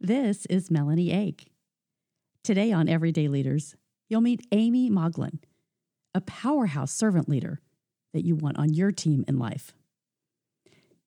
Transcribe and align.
This 0.00 0.44
is 0.50 0.70
Melanie 0.70 1.10
Ake. 1.10 1.46
Today 2.44 2.70
on 2.70 2.86
Everyday 2.86 3.28
Leaders, 3.28 3.76
you'll 4.10 4.20
meet 4.20 4.46
Amy 4.52 4.90
Moglin, 4.90 5.38
a 6.14 6.20
powerhouse 6.20 6.92
servant 6.92 7.30
leader 7.30 7.62
that 8.12 8.22
you 8.22 8.36
want 8.36 8.58
on 8.58 8.74
your 8.74 8.92
team 8.92 9.24
in 9.26 9.38
life. 9.38 9.72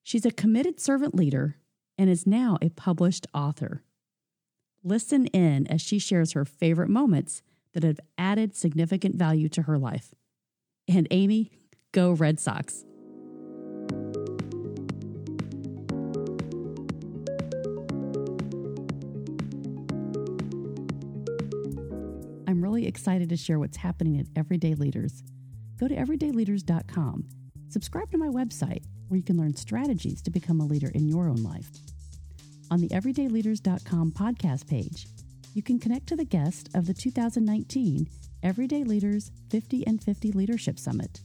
She's 0.01 0.25
a 0.25 0.31
committed 0.31 0.79
servant 0.79 1.13
leader 1.13 1.57
and 1.99 2.09
is 2.09 2.25
now 2.25 2.57
a 2.63 2.69
published 2.69 3.27
author. 3.31 3.83
Listen 4.83 5.27
in 5.27 5.67
as 5.67 5.81
she 5.81 5.99
shares 5.99 6.31
her 6.31 6.43
favorite 6.43 6.89
moments 6.89 7.43
that 7.73 7.83
have 7.83 7.99
added 8.17 8.55
significant 8.55 9.15
value 9.15 9.49
to 9.49 9.61
her 9.61 9.77
life. 9.77 10.15
And 10.87 11.07
Amy, 11.11 11.51
go 11.91 12.11
Red 12.11 12.39
Sox. 12.39 12.85
Excited 23.09 23.29
to 23.29 23.35
share 23.35 23.57
what's 23.57 23.77
happening 23.77 24.19
at 24.19 24.27
Everyday 24.35 24.75
Leaders. 24.75 25.23
Go 25.79 25.87
to 25.87 25.95
everydayleaders.com. 25.95 27.27
Subscribe 27.67 28.11
to 28.11 28.19
my 28.19 28.27
website 28.27 28.83
where 29.07 29.17
you 29.17 29.23
can 29.23 29.35
learn 29.35 29.55
strategies 29.55 30.21
to 30.21 30.29
become 30.29 30.59
a 30.59 30.65
leader 30.65 30.91
in 30.93 31.07
your 31.07 31.27
own 31.27 31.41
life. 31.41 31.71
On 32.69 32.79
the 32.79 32.89
everydayleaders.com 32.89 34.11
podcast 34.11 34.67
page, 34.67 35.07
you 35.55 35.63
can 35.63 35.79
connect 35.79 36.05
to 36.05 36.15
the 36.15 36.23
guest 36.23 36.69
of 36.75 36.85
the 36.85 36.93
2019 36.93 38.07
Everyday 38.43 38.83
Leaders 38.83 39.31
50 39.49 39.87
and 39.87 40.03
50 40.03 40.31
Leadership 40.33 40.77
Summit 40.77 41.21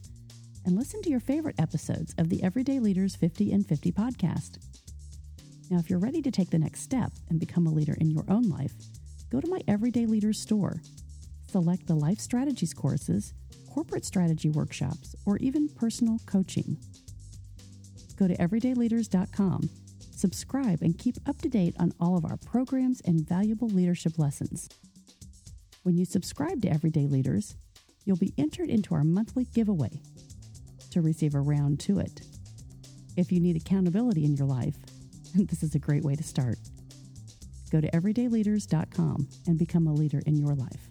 and 0.65 0.75
listen 0.75 1.03
to 1.03 1.11
your 1.11 1.19
favorite 1.19 1.59
episodes 1.59 2.15
of 2.17 2.29
the 2.29 2.41
Everyday 2.41 2.79
Leaders 2.79 3.15
50 3.15 3.51
and 3.51 3.63
50 3.63 3.91
podcast. 3.91 4.57
Now, 5.69 5.77
if 5.77 5.91
you're 5.91 5.99
ready 5.99 6.23
to 6.23 6.31
take 6.31 6.49
the 6.49 6.57
next 6.57 6.81
step 6.81 7.11
and 7.29 7.39
become 7.39 7.67
a 7.67 7.71
leader 7.71 7.95
in 8.01 8.09
your 8.09 8.25
own 8.27 8.49
life, 8.49 8.73
go 9.29 9.39
to 9.39 9.47
my 9.47 9.61
Everyday 9.67 10.07
Leaders 10.07 10.41
store 10.41 10.81
select 11.55 11.87
the 11.87 11.95
Life 11.95 12.19
Strategies 12.19 12.73
courses, 12.73 13.33
corporate 13.73 14.03
strategy 14.03 14.49
workshops, 14.49 15.15
or 15.25 15.37
even 15.37 15.69
personal 15.69 16.17
coaching. 16.25 16.75
Go 18.19 18.27
to 18.27 18.35
everydayleaders.com, 18.35 19.69
subscribe, 20.11 20.81
and 20.81 20.99
keep 20.99 21.15
up 21.25 21.41
to 21.43 21.47
date 21.47 21.73
on 21.79 21.93
all 21.97 22.17
of 22.17 22.25
our 22.25 22.35
programs 22.35 22.99
and 23.05 23.25
valuable 23.25 23.69
leadership 23.69 24.19
lessons. 24.19 24.67
When 25.83 25.95
you 25.95 26.03
subscribe 26.03 26.61
to 26.63 26.69
Everyday 26.69 27.07
Leaders, 27.07 27.55
you'll 28.03 28.17
be 28.17 28.33
entered 28.37 28.69
into 28.69 28.93
our 28.93 29.05
monthly 29.05 29.45
giveaway 29.45 30.01
to 30.91 30.99
receive 30.99 31.35
a 31.35 31.39
round 31.39 31.79
to 31.81 31.99
it. 31.99 32.19
If 33.15 33.31
you 33.31 33.39
need 33.39 33.55
accountability 33.55 34.25
in 34.25 34.35
your 34.35 34.47
life, 34.47 34.75
this 35.35 35.63
is 35.63 35.73
a 35.73 35.79
great 35.79 36.03
way 36.03 36.15
to 36.15 36.23
start. 36.23 36.57
Go 37.71 37.79
to 37.79 37.89
everydayleaders.com 37.91 39.29
and 39.47 39.57
become 39.57 39.87
a 39.87 39.93
leader 39.93 40.21
in 40.25 40.35
your 40.35 40.53
life. 40.53 40.89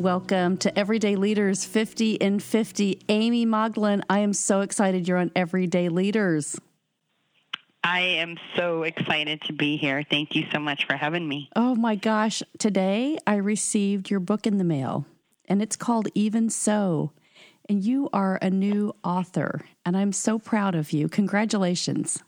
Welcome 0.00 0.56
to 0.58 0.78
Everyday 0.78 1.14
Leaders 1.14 1.66
50 1.66 2.22
and 2.22 2.42
50. 2.42 3.02
Amy 3.10 3.44
Moglin, 3.44 4.02
I 4.08 4.20
am 4.20 4.32
so 4.32 4.62
excited 4.62 5.06
you're 5.06 5.18
on 5.18 5.30
Everyday 5.36 5.90
Leaders. 5.90 6.58
I 7.84 8.00
am 8.00 8.38
so 8.56 8.84
excited 8.84 9.42
to 9.42 9.52
be 9.52 9.76
here. 9.76 10.02
Thank 10.08 10.34
you 10.34 10.46
so 10.54 10.58
much 10.58 10.86
for 10.86 10.96
having 10.96 11.28
me. 11.28 11.50
Oh 11.54 11.74
my 11.74 11.96
gosh. 11.96 12.42
Today 12.58 13.18
I 13.26 13.34
received 13.34 14.10
your 14.10 14.20
book 14.20 14.46
in 14.46 14.56
the 14.56 14.64
mail, 14.64 15.04
and 15.50 15.60
it's 15.60 15.76
called 15.76 16.08
Even 16.14 16.48
So. 16.48 17.12
And 17.68 17.84
you 17.84 18.08
are 18.10 18.38
a 18.40 18.48
new 18.48 18.94
author, 19.04 19.66
and 19.84 19.98
I'm 19.98 20.12
so 20.12 20.38
proud 20.38 20.74
of 20.74 20.92
you. 20.92 21.10
Congratulations. 21.10 22.22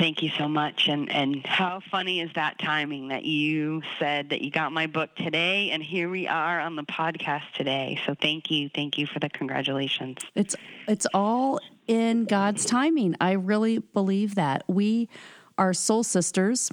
Thank 0.00 0.22
you 0.22 0.30
so 0.38 0.48
much. 0.48 0.88
And 0.88 1.12
and 1.12 1.46
how 1.46 1.82
funny 1.90 2.22
is 2.22 2.30
that 2.34 2.58
timing 2.58 3.08
that 3.08 3.26
you 3.26 3.82
said 3.98 4.30
that 4.30 4.40
you 4.40 4.50
got 4.50 4.72
my 4.72 4.86
book 4.86 5.14
today 5.14 5.72
and 5.72 5.82
here 5.82 6.08
we 6.08 6.26
are 6.26 6.58
on 6.58 6.74
the 6.74 6.84
podcast 6.84 7.42
today. 7.54 8.00
So 8.06 8.14
thank 8.14 8.50
you. 8.50 8.70
Thank 8.74 8.96
you 8.96 9.06
for 9.06 9.18
the 9.18 9.28
congratulations. 9.28 10.16
It's 10.34 10.56
it's 10.88 11.06
all 11.12 11.60
in 11.86 12.24
God's 12.24 12.64
timing. 12.64 13.14
I 13.20 13.32
really 13.32 13.80
believe 13.80 14.36
that. 14.36 14.64
We 14.68 15.10
are 15.58 15.74
soul 15.74 16.02
sisters. 16.02 16.72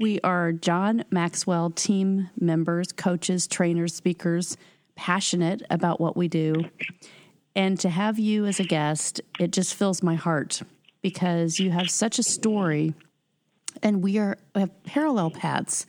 We 0.00 0.18
are 0.22 0.50
John 0.50 1.04
Maxwell 1.08 1.70
team 1.70 2.30
members, 2.40 2.90
coaches, 2.90 3.46
trainers, 3.46 3.94
speakers, 3.94 4.56
passionate 4.96 5.62
about 5.70 6.00
what 6.00 6.16
we 6.16 6.26
do. 6.26 6.64
And 7.54 7.78
to 7.78 7.90
have 7.90 8.18
you 8.18 8.44
as 8.44 8.58
a 8.58 8.64
guest, 8.64 9.20
it 9.38 9.52
just 9.52 9.72
fills 9.76 10.02
my 10.02 10.16
heart 10.16 10.62
because 11.06 11.60
you 11.60 11.70
have 11.70 11.88
such 11.88 12.18
a 12.18 12.22
story 12.24 12.92
and 13.80 14.02
we 14.02 14.18
are 14.18 14.36
have 14.56 14.82
parallel 14.82 15.30
paths. 15.30 15.86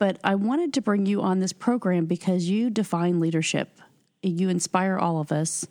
But 0.00 0.18
I 0.24 0.34
wanted 0.34 0.74
to 0.74 0.80
bring 0.80 1.06
you 1.06 1.22
on 1.22 1.38
this 1.38 1.52
program 1.52 2.06
because 2.06 2.48
you 2.48 2.68
define 2.68 3.20
leadership. 3.20 3.80
You 4.24 4.48
inspire 4.48 4.98
all 4.98 5.20
of 5.20 5.30
us, 5.30 5.68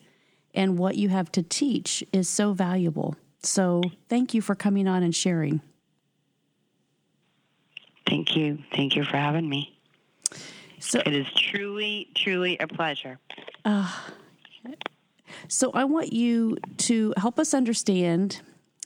and 0.54 0.78
what 0.78 0.96
you 0.96 1.10
have 1.10 1.30
to 1.34 1.44
teach 1.44 2.06
is 2.14 2.30
so 2.30 2.54
valuable. 2.54 3.18
So, 3.44 3.82
thank 4.08 4.34
you 4.34 4.42
for 4.42 4.56
coming 4.56 4.88
on 4.88 5.04
and 5.04 5.14
sharing. 5.14 5.60
Thank 8.08 8.38
you. 8.38 8.60
Thank 8.74 8.96
you 8.96 9.04
for 9.04 9.18
having 9.18 9.50
me. 9.50 9.78
So 10.80 11.02
it 11.06 11.14
is 11.14 11.28
truly, 11.36 12.08
truly 12.16 12.58
a 12.60 12.68
pleasure. 12.68 13.20
Uh, 13.66 13.94
so 15.50 15.72
I 15.74 15.84
want 15.84 16.14
you 16.14 16.58
to 16.78 17.14
help 17.18 17.40
us 17.40 17.54
understand 17.54 18.42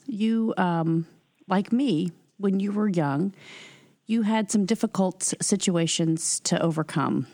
you, 0.06 0.54
um, 0.56 1.06
like 1.48 1.72
me, 1.72 2.12
when 2.38 2.60
you 2.60 2.72
were 2.72 2.88
young, 2.88 3.32
you 4.06 4.22
had 4.22 4.50
some 4.50 4.66
difficult 4.66 5.32
situations 5.40 6.40
to 6.40 6.60
overcome. 6.60 7.26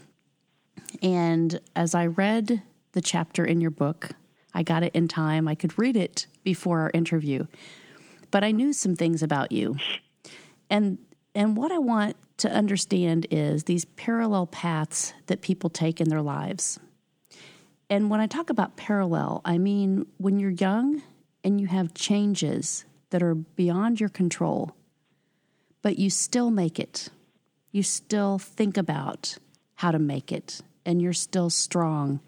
And 1.03 1.61
as 1.75 1.95
I 1.95 2.07
read 2.07 2.63
the 2.93 3.01
chapter 3.01 3.45
in 3.45 3.61
your 3.61 3.71
book, 3.71 4.11
I 4.55 4.63
got 4.63 4.83
it 4.83 4.95
in 4.95 5.09
time. 5.09 5.49
I 5.49 5.55
could 5.55 5.79
read 5.79 5.97
it 5.97 6.27
before 6.43 6.81
our 6.81 6.91
interview, 6.93 7.47
but 8.31 8.45
I 8.45 8.51
knew 8.51 8.73
some 8.73 8.97
things 8.97 9.23
about 9.23 9.53
you. 9.53 9.77
And 10.69 10.99
and 11.35 11.57
what 11.57 11.71
I 11.71 11.79
want 11.79 12.17
to 12.39 12.51
understand 12.51 13.27
is 13.31 13.65
these 13.65 13.85
parallel 13.85 14.47
paths 14.47 15.13
that 15.27 15.43
people 15.43 15.71
take 15.71 16.01
in 16.01 16.09
their 16.09 16.23
lives. 16.23 16.81
And 17.89 18.11
when 18.11 18.21
I 18.21 18.27
talk 18.27 18.51
about 18.51 18.77
parallel, 18.77 19.41
I 19.45 19.59
mean 19.59 20.07
when 20.19 20.39
you're 20.39 20.51
young, 20.51 21.03
and 21.45 21.61
you 21.61 21.67
have 21.67 21.95
changes 21.95 22.85
that 23.11 23.23
are 23.23 23.35
beyond 23.35 24.01
your 24.01 24.09
control, 24.09 24.75
but 25.83 25.99
you 25.99 26.11
still 26.11 26.51
make 26.51 26.79
it. 26.79 27.09
You 27.73 27.83
still 27.83 28.39
think 28.39 28.77
about 28.77 29.37
how 29.77 29.91
to 29.91 29.99
make 29.99 30.33
it, 30.33 30.61
and 30.85 31.01
you're 31.01 31.13
still 31.13 31.51
strong 31.51 32.21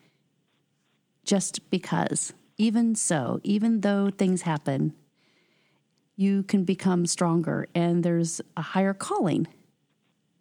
just 1.24 1.70
because. 1.70 2.32
Even 2.58 2.94
so, 2.94 3.40
even 3.42 3.80
though 3.80 4.10
things 4.10 4.42
happen, 4.42 4.94
you 6.16 6.42
can 6.42 6.64
become 6.64 7.06
stronger, 7.06 7.66
and 7.74 8.04
there's 8.04 8.40
a 8.56 8.62
higher 8.62 8.94
calling 8.94 9.46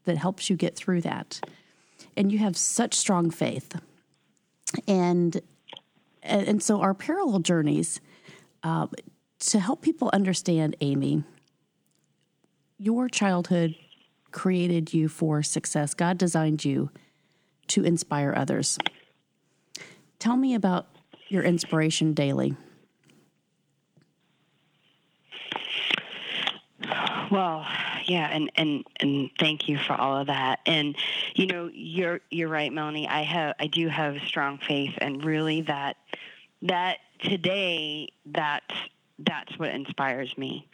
that 0.06 0.18
helps 0.18 0.50
you 0.50 0.56
get 0.56 0.76
through 0.76 1.02
that. 1.02 1.40
And 2.18 2.32
you 2.32 2.40
have 2.40 2.58
such 2.58 2.94
strong 2.94 3.32
faith. 3.32 3.80
And 4.88 5.42
and 6.24 6.62
so 6.62 6.82
our 6.82 6.94
parallel 6.94 7.40
journeys 7.40 8.00
uh, 8.64 8.88
to 9.40 9.60
help 9.60 9.82
people 9.82 10.10
understand, 10.14 10.76
Amy, 10.82 11.24
your 12.78 13.10
childhood 13.10 13.76
created 14.32 14.94
you 14.94 15.08
for 15.08 15.44
success. 15.44 15.94
God 15.94 16.18
designed 16.18 16.64
you 16.64 16.90
to 17.68 17.84
inspire 17.84 18.34
others. 18.36 18.78
Tell 20.20 20.38
me 20.38 20.54
about 20.54 20.88
your 21.28 21.44
inspiration 21.44 22.14
daily. 22.14 22.56
Well, 27.32 27.66
yeah, 28.06 28.28
and, 28.28 28.52
and 28.56 28.84
and 29.00 29.30
thank 29.40 29.70
you 29.70 29.78
for 29.78 29.94
all 29.94 30.18
of 30.18 30.28
that. 30.28 30.60
And 30.66 30.98
you 31.34 31.48
know, 31.48 31.70
you're 31.74 32.20
you're 32.30 32.50
right, 32.50 32.72
Melanie. 32.72 33.08
I 33.08 33.22
have 33.22 33.56
I 33.58 33.68
do 33.68 33.88
have 33.88 34.18
strong 34.26 34.58
faith, 34.58 34.94
and 34.98 35.24
really 35.24 35.62
that 35.62 35.96
that 36.64 36.98
today 37.22 38.10
that's 38.26 38.74
that's 39.20 39.58
what 39.58 39.70
inspires 39.70 40.36
me. 40.38 40.68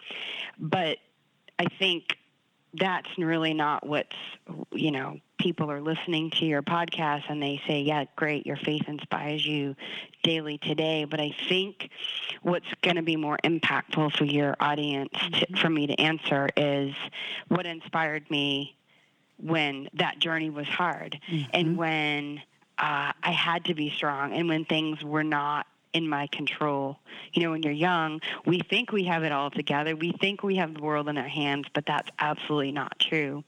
But 0.57 0.97
I 1.59 1.65
think 1.79 2.17
that's 2.73 3.09
really 3.17 3.53
not 3.53 3.85
what's 3.85 4.15
you 4.71 4.91
know 4.91 5.19
people 5.39 5.71
are 5.71 5.81
listening 5.81 6.29
to 6.31 6.45
your 6.45 6.61
podcast 6.61 7.23
and 7.29 7.41
they 7.41 7.61
say 7.67 7.81
yeah 7.81 8.03
great 8.15 8.45
your 8.45 8.57
faith 8.57 8.83
inspires 8.87 9.45
you 9.45 9.75
daily 10.21 10.57
today 10.57 11.05
but 11.05 11.19
i 11.19 11.33
think 11.47 11.89
what's 12.41 12.67
going 12.81 12.97
to 12.97 13.01
be 13.01 13.15
more 13.15 13.37
impactful 13.43 14.11
for 14.17 14.25
your 14.25 14.55
audience 14.59 15.09
to, 15.31 15.47
for 15.57 15.69
me 15.69 15.87
to 15.87 15.93
answer 15.99 16.49
is 16.57 16.93
what 17.47 17.65
inspired 17.65 18.29
me 18.29 18.75
when 19.37 19.87
that 19.93 20.19
journey 20.19 20.49
was 20.49 20.67
hard 20.67 21.19
mm-hmm. 21.31 21.49
and 21.53 21.77
when 21.77 22.37
uh, 22.77 23.11
i 23.23 23.31
had 23.31 23.63
to 23.65 23.73
be 23.73 23.89
strong 23.89 24.33
and 24.33 24.47
when 24.49 24.65
things 24.65 25.03
were 25.03 25.23
not 25.23 25.65
in 25.97 26.07
my 26.07 26.27
control. 26.27 26.99
You 27.33 27.41
know, 27.41 27.51
when 27.51 27.63
you're 27.63 27.73
young, 27.73 28.21
we 28.45 28.59
think 28.59 28.91
we 28.91 29.05
have 29.05 29.23
it 29.23 29.31
all 29.31 29.49
together. 29.49 29.95
We 29.95 30.11
think 30.11 30.43
we 30.43 30.57
have 30.57 30.75
the 30.75 30.81
world 30.81 31.09
in 31.09 31.17
our 31.17 31.27
hands, 31.27 31.65
but 31.73 31.87
that's 31.87 32.09
absolutely 32.19 32.71
not 32.71 32.99
true. 32.99 33.43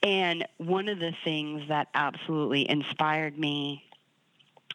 And 0.00 0.46
one 0.58 0.88
of 0.88 1.00
the 1.00 1.12
things 1.24 1.68
that 1.68 1.88
absolutely 1.92 2.70
inspired 2.70 3.36
me 3.36 3.82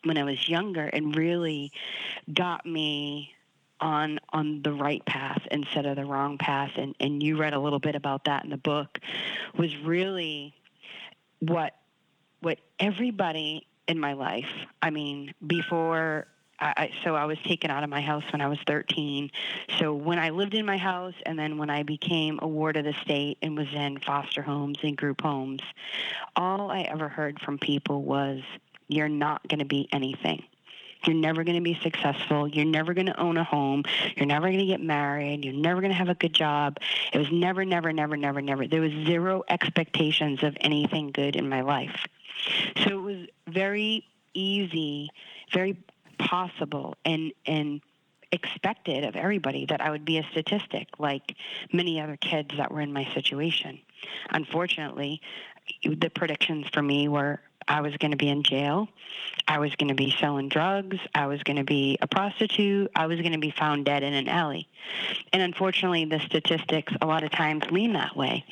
when 0.03 0.17
I 0.17 0.25
was 0.25 0.49
younger 0.49 0.83
and 0.83 1.15
really 1.15 1.71
got 2.31 2.65
me 2.65 3.33
on 3.79 4.19
on 4.33 4.61
the 4.63 4.73
right 4.73 5.05
path 5.05 5.41
instead 5.51 5.85
of 5.85 5.95
the 5.95 6.05
wrong 6.05 6.37
path 6.37 6.71
and 6.77 6.95
and 6.99 7.21
you 7.21 7.37
read 7.37 7.53
a 7.53 7.59
little 7.59 7.79
bit 7.79 7.93
about 7.93 8.25
that 8.25 8.43
in 8.43 8.49
the 8.49 8.57
book 8.57 8.99
was 9.55 9.75
really 9.77 10.55
what 11.39 11.75
what 12.39 12.57
everybody 12.79 13.67
in 13.87 13.99
my 13.99 14.13
life 14.13 14.49
I 14.81 14.89
mean 14.89 15.35
before 15.45 16.25
I, 16.59 16.91
so 17.03 17.15
I 17.15 17.25
was 17.25 17.37
taken 17.45 17.69
out 17.69 17.83
of 17.83 17.89
my 17.89 18.01
house 18.01 18.23
when 18.31 18.41
I 18.41 18.47
was 18.47 18.57
13. 18.65 19.29
So 19.79 19.93
when 19.93 20.17
I 20.17 20.29
lived 20.29 20.55
in 20.55 20.65
my 20.65 20.77
house, 20.77 21.13
and 21.25 21.37
then 21.37 21.57
when 21.57 21.69
I 21.69 21.83
became 21.83 22.39
a 22.41 22.47
ward 22.47 22.77
of 22.77 22.85
the 22.85 22.93
state 22.93 23.37
and 23.41 23.55
was 23.55 23.71
in 23.73 23.99
foster 23.99 24.41
homes 24.41 24.77
and 24.81 24.97
group 24.97 25.21
homes, 25.21 25.61
all 26.35 26.71
I 26.71 26.81
ever 26.81 27.09
heard 27.09 27.39
from 27.39 27.59
people 27.59 28.03
was, 28.03 28.41
"You're 28.87 29.09
not 29.09 29.47
going 29.47 29.59
to 29.59 29.65
be 29.65 29.87
anything." 29.91 30.43
You're 31.05 31.15
never 31.15 31.43
going 31.43 31.55
to 31.55 31.61
be 31.61 31.79
successful. 31.81 32.47
You're 32.47 32.65
never 32.65 32.93
going 32.93 33.05
to 33.05 33.19
own 33.19 33.37
a 33.37 33.43
home. 33.43 33.83
You're 34.15 34.25
never 34.25 34.47
going 34.47 34.59
to 34.59 34.65
get 34.65 34.81
married. 34.81 35.45
You're 35.45 35.53
never 35.53 35.79
going 35.79 35.91
to 35.91 35.97
have 35.97 36.09
a 36.09 36.15
good 36.15 36.33
job. 36.33 36.79
It 37.13 37.17
was 37.19 37.31
never, 37.31 37.63
never, 37.63 37.93
never, 37.93 38.17
never, 38.17 38.41
never. 38.41 38.67
There 38.67 38.81
was 38.81 38.91
zero 39.05 39.43
expectations 39.47 40.43
of 40.43 40.57
anything 40.59 41.11
good 41.11 41.35
in 41.35 41.47
my 41.47 41.61
life. 41.61 42.05
So 42.83 42.99
it 42.99 43.01
was 43.01 43.27
very 43.47 44.05
easy, 44.33 45.09
very 45.53 45.77
possible 46.19 46.95
and 47.05 47.31
and 47.45 47.81
expected 48.31 49.05
of 49.05 49.15
everybody 49.15 49.65
that 49.67 49.79
I 49.79 49.89
would 49.89 50.03
be 50.03 50.17
a 50.17 50.23
statistic 50.31 50.87
like 50.99 51.35
many 51.71 52.01
other 52.01 52.17
kids 52.17 52.49
that 52.57 52.71
were 52.71 52.81
in 52.81 52.91
my 52.91 53.05
situation. 53.13 53.79
Unfortunately, 54.31 55.21
the 55.83 56.09
predictions 56.09 56.67
for 56.73 56.81
me 56.81 57.07
were 57.07 57.39
I 57.67 57.81
was 57.81 57.95
going 57.97 58.11
to 58.11 58.17
be 58.17 58.29
in 58.29 58.43
jail. 58.43 58.87
I 59.47 59.59
was 59.59 59.75
going 59.75 59.89
to 59.89 59.95
be 59.95 60.15
selling 60.19 60.47
drugs. 60.47 60.97
I 61.13 61.27
was 61.27 61.43
going 61.43 61.57
to 61.57 61.63
be 61.63 61.97
a 62.01 62.07
prostitute. 62.07 62.89
I 62.95 63.07
was 63.07 63.19
going 63.19 63.33
to 63.33 63.39
be 63.39 63.51
found 63.51 63.85
dead 63.85 64.03
in 64.03 64.13
an 64.13 64.29
alley. 64.29 64.67
And 65.33 65.41
unfortunately, 65.41 66.05
the 66.05 66.19
statistics 66.19 66.93
a 67.01 67.05
lot 67.05 67.23
of 67.23 67.31
times 67.31 67.65
lean 67.71 67.93
that 67.93 68.15
way. 68.15 68.45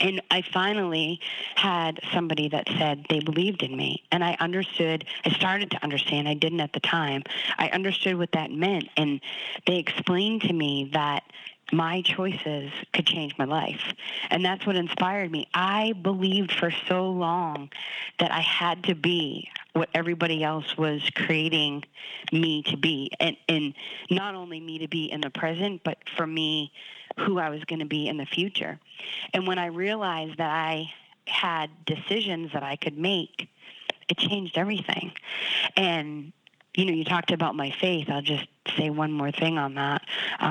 And 0.00 0.20
I 0.30 0.42
finally 0.42 1.20
had 1.54 2.00
somebody 2.12 2.48
that 2.48 2.68
said 2.78 3.06
they 3.08 3.20
believed 3.20 3.62
in 3.62 3.76
me. 3.76 4.02
And 4.12 4.22
I 4.22 4.36
understood, 4.40 5.04
I 5.24 5.30
started 5.30 5.70
to 5.72 5.82
understand, 5.82 6.28
I 6.28 6.34
didn't 6.34 6.60
at 6.60 6.72
the 6.72 6.80
time. 6.80 7.22
I 7.58 7.68
understood 7.68 8.16
what 8.16 8.32
that 8.32 8.50
meant. 8.50 8.88
And 8.96 9.20
they 9.66 9.76
explained 9.76 10.42
to 10.42 10.52
me 10.52 10.90
that 10.92 11.22
my 11.72 12.00
choices 12.02 12.70
could 12.92 13.06
change 13.06 13.34
my 13.38 13.44
life. 13.44 13.92
And 14.30 14.44
that's 14.44 14.66
what 14.66 14.76
inspired 14.76 15.30
me. 15.32 15.48
I 15.52 15.94
believed 16.00 16.52
for 16.52 16.70
so 16.88 17.08
long 17.10 17.70
that 18.20 18.30
I 18.30 18.40
had 18.40 18.84
to 18.84 18.94
be 18.94 19.48
what 19.72 19.88
everybody 19.94 20.44
else 20.44 20.76
was 20.76 21.02
creating 21.14 21.84
me 22.32 22.62
to 22.64 22.76
be. 22.76 23.10
And, 23.18 23.36
and 23.48 23.74
not 24.10 24.34
only 24.34 24.60
me 24.60 24.78
to 24.78 24.88
be 24.88 25.10
in 25.10 25.20
the 25.20 25.30
present, 25.30 25.82
but 25.84 25.98
for 26.16 26.26
me 26.26 26.72
who 27.18 27.38
I 27.38 27.50
was 27.50 27.64
going 27.64 27.78
to 27.78 27.86
be 27.86 28.08
in 28.08 28.16
the 28.16 28.26
future. 28.26 28.78
And 29.32 29.46
when 29.46 29.58
I 29.58 29.66
realized 29.66 30.38
that 30.38 30.50
I 30.50 30.92
had 31.26 31.70
decisions 31.84 32.52
that 32.52 32.62
I 32.62 32.76
could 32.76 32.98
make, 32.98 33.48
it 34.08 34.18
changed 34.18 34.56
everything. 34.56 35.12
And 35.76 36.32
you 36.76 36.84
know, 36.84 36.92
you 36.92 37.04
talked 37.04 37.32
about 37.32 37.54
my 37.54 37.70
faith. 37.70 38.08
I'll 38.10 38.22
just 38.22 38.46
say 38.76 38.90
one 38.90 39.10
more 39.10 39.32
thing 39.32 39.58
on 39.58 39.74
that 39.74 40.02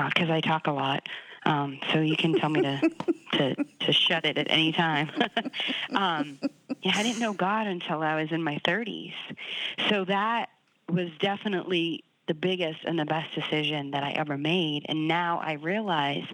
because 0.08 0.28
uh, 0.28 0.34
I 0.34 0.40
talk 0.40 0.66
a 0.66 0.72
lot. 0.72 1.08
Um, 1.44 1.78
so 1.92 2.00
you 2.00 2.16
can 2.16 2.34
tell 2.34 2.50
me 2.50 2.62
to 2.62 2.80
to, 3.32 3.54
to 3.54 3.92
shut 3.92 4.24
it 4.24 4.36
at 4.36 4.48
any 4.50 4.72
time. 4.72 5.10
um, 5.94 6.38
yeah, 6.82 6.92
I 6.94 7.02
didn't 7.02 7.20
know 7.20 7.32
God 7.32 7.68
until 7.68 8.02
I 8.02 8.20
was 8.20 8.32
in 8.32 8.42
my 8.42 8.58
30s, 8.64 9.14
so 9.88 10.04
that 10.06 10.48
was 10.90 11.10
definitely 11.20 12.02
the 12.26 12.34
biggest 12.34 12.80
and 12.84 12.98
the 12.98 13.04
best 13.04 13.34
decision 13.34 13.92
that 13.92 14.02
I 14.02 14.10
ever 14.12 14.36
made. 14.36 14.86
And 14.88 15.08
now 15.08 15.40
I 15.42 15.52
realize 15.54 16.24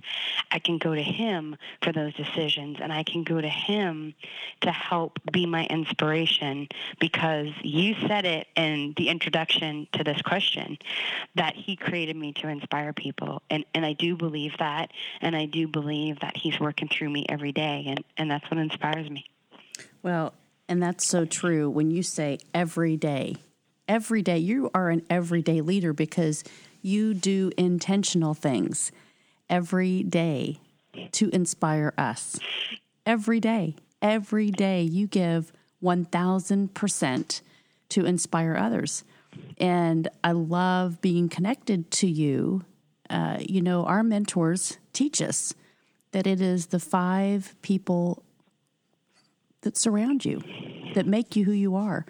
I 0.51 0.59
can 0.59 0.79
go 0.79 0.95
to 0.95 1.03
Him 1.03 1.57
for 1.83 1.93
those 1.93 2.15
decisions 2.15 2.79
and 2.81 2.93
I 2.93 3.03
can 3.03 3.25
go 3.25 3.41
to 3.41 3.49
Him 3.49 4.15
to 4.63 4.71
help 4.71 5.19
be 5.31 5.47
my 5.47 5.67
inspiration 5.67 6.69
because 7.01 7.49
you 7.63 7.95
said 8.07 8.25
it 8.25 8.47
in 8.57 8.95
the 8.97 9.09
introduction 9.09 9.87
to 9.93 10.05
this 10.05 10.21
question 10.23 10.79
that 11.35 11.55
He 11.55 11.77
created 11.77 12.17
me 12.17 12.33
to 12.35 12.49
inspire 12.49 12.93
people. 12.93 13.43
And, 13.51 13.65
and 13.75 13.85
I 13.85 13.93
do 13.93 14.17
believe 14.17 14.53
that. 14.59 14.91
And 15.21 15.37
I 15.37 15.47
do 15.47 15.69
believe 15.69 16.21
that 16.21 16.37
He's 16.37 16.59
working 16.59 16.89
through 16.89 17.11
me 17.11 17.27
every 17.29 17.53
day. 17.53 17.85
And, 17.89 18.05
and 18.17 18.31
that's 18.31 18.51
what 18.51 18.59
inspires 18.59 19.09
me. 19.11 19.27
Well, 20.03 20.35
and 20.69 20.83
that's 20.83 21.07
so 21.07 21.25
true 21.25 21.69
when 21.69 21.91
you 21.91 22.03
say 22.03 22.39
every 22.55 22.97
day 22.97 23.37
every 23.93 24.23
day. 24.23 24.39
You 24.39 24.71
are 24.75 24.89
an 24.89 25.03
everyday 25.11 25.61
leader 25.61 25.93
because 25.93 26.43
you 26.81 27.13
do 27.13 27.53
intentional 27.59 28.33
things 28.33 28.91
every 29.51 30.03
day 30.03 30.57
to 31.13 31.29
inspire 31.29 31.93
us. 31.99 32.41
Every 33.05 33.39
day, 33.39 33.77
every 34.01 34.51
day, 34.51 34.81
you 34.81 35.07
give 35.07 35.53
1000% 35.85 37.41
to 37.91 38.07
inspire 38.07 38.57
others. 38.57 39.05
And 39.59 40.09
I 40.25 40.33
love 40.33 41.03
being 41.03 41.29
connected 41.29 41.91
to 41.91 42.07
you. 42.07 42.65
Uh, 43.11 43.39
you 43.41 43.61
know, 43.61 43.85
our 43.85 44.03
mentors 44.03 44.79
teach 44.95 45.21
us 45.21 45.53
that 46.13 46.27
it 46.27 46.41
is 46.41 46.67
the 46.67 46.81
five 46.81 47.55
people 47.61 48.23
that 49.61 49.77
surround 49.77 50.25
you 50.25 50.43
that 50.95 51.07
make 51.07 51.37
you 51.37 51.45
who 51.45 51.53
you 51.53 51.77
are. 51.77 52.07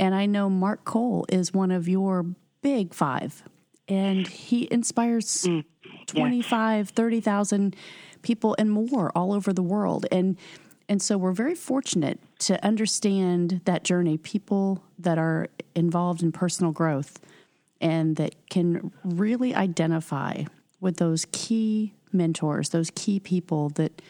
And 0.00 0.14
I 0.14 0.24
know 0.24 0.48
Mark 0.48 0.86
Cole 0.86 1.26
is 1.28 1.52
one 1.52 1.70
of 1.70 1.86
your 1.86 2.24
big 2.62 2.94
five, 2.94 3.44
and 3.86 4.26
he 4.26 4.66
inspires 4.70 5.26
mm, 5.42 5.62
25, 6.06 6.88
30,000 6.88 7.76
people 8.22 8.56
and 8.58 8.70
more 8.70 9.12
all 9.14 9.34
over 9.34 9.52
the 9.52 9.62
world. 9.62 10.06
And 10.10 10.38
and 10.88 11.00
so 11.00 11.18
we're 11.18 11.32
very 11.32 11.54
fortunate 11.54 12.18
to 12.40 12.64
understand 12.64 13.60
that 13.64 13.84
journey, 13.84 14.16
people 14.16 14.82
that 14.98 15.18
are 15.18 15.48
involved 15.76 16.20
in 16.22 16.32
personal 16.32 16.72
growth 16.72 17.20
and 17.80 18.16
that 18.16 18.34
can 18.48 18.90
really 19.04 19.54
identify 19.54 20.44
with 20.80 20.96
those 20.96 21.26
key 21.30 21.94
mentors, 22.10 22.70
those 22.70 22.90
key 22.94 23.20
people 23.20 23.68
that 23.70 24.02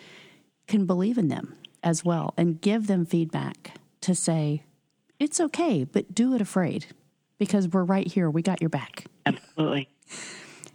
can 0.69 0.87
believe 0.87 1.19
in 1.19 1.29
them 1.29 1.57
as 1.83 2.03
well 2.03 2.33
and 2.39 2.63
give 2.63 2.87
them 2.87 3.05
feedback 3.05 3.73
to 4.01 4.15
say, 4.15 4.63
it's 5.21 5.39
okay, 5.41 5.85
but 5.85 6.15
do 6.15 6.35
it 6.35 6.41
afraid 6.41 6.87
because 7.39 7.69
we're 7.69 7.85
right 7.85 8.07
here. 8.07 8.29
We 8.29 8.43
got 8.43 8.61
your 8.61 8.71
back. 8.71 9.05
Absolutely. 9.27 9.89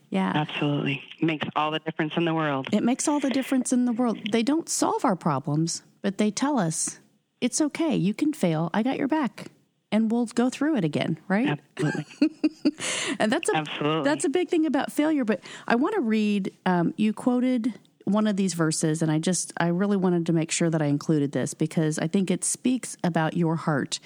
Yeah. 0.09 0.31
Absolutely. 0.33 1.01
It 1.19 1.25
makes 1.25 1.47
all 1.55 1.71
the 1.71 1.79
difference 1.79 2.15
in 2.15 2.23
the 2.23 2.33
world. 2.33 2.69
It 2.71 2.83
makes 2.83 3.07
all 3.07 3.19
the 3.19 3.29
difference 3.29 3.73
in 3.73 3.83
the 3.85 3.91
world. 3.91 4.19
They 4.31 4.43
don't 4.43 4.69
solve 4.69 5.03
our 5.03 5.15
problems, 5.15 5.83
but 6.01 6.17
they 6.17 6.31
tell 6.31 6.57
us 6.57 6.99
it's 7.41 7.59
okay. 7.59 7.95
You 7.95 8.13
can 8.13 8.31
fail. 8.31 8.69
I 8.73 8.83
got 8.83 8.97
your 8.97 9.07
back. 9.07 9.47
And 9.91 10.11
we'll 10.11 10.25
go 10.25 10.49
through 10.49 10.77
it 10.77 10.83
again, 10.83 11.17
right? 11.27 11.59
Absolutely. 11.77 12.05
and 13.19 13.31
that's 13.31 13.47
a 13.49 13.55
Absolutely. 13.55 14.03
that's 14.03 14.25
a 14.25 14.29
big 14.29 14.49
thing 14.49 14.65
about 14.65 14.91
failure. 14.91 15.23
But 15.23 15.41
I 15.67 15.75
want 15.75 15.95
to 15.95 16.01
read. 16.01 16.51
Um, 16.65 16.93
you 16.97 17.13
quoted 17.13 17.73
one 18.05 18.27
of 18.27 18.37
these 18.37 18.53
verses, 18.53 19.01
and 19.01 19.11
I 19.11 19.19
just 19.19 19.53
I 19.57 19.67
really 19.67 19.97
wanted 19.97 20.25
to 20.27 20.33
make 20.33 20.51
sure 20.51 20.69
that 20.69 20.81
I 20.81 20.85
included 20.85 21.31
this 21.31 21.53
because 21.53 21.99
I 21.99 22.07
think 22.07 22.31
it 22.31 22.43
speaks 22.43 22.97
about 23.03 23.35
your 23.35 23.55
heart 23.55 23.99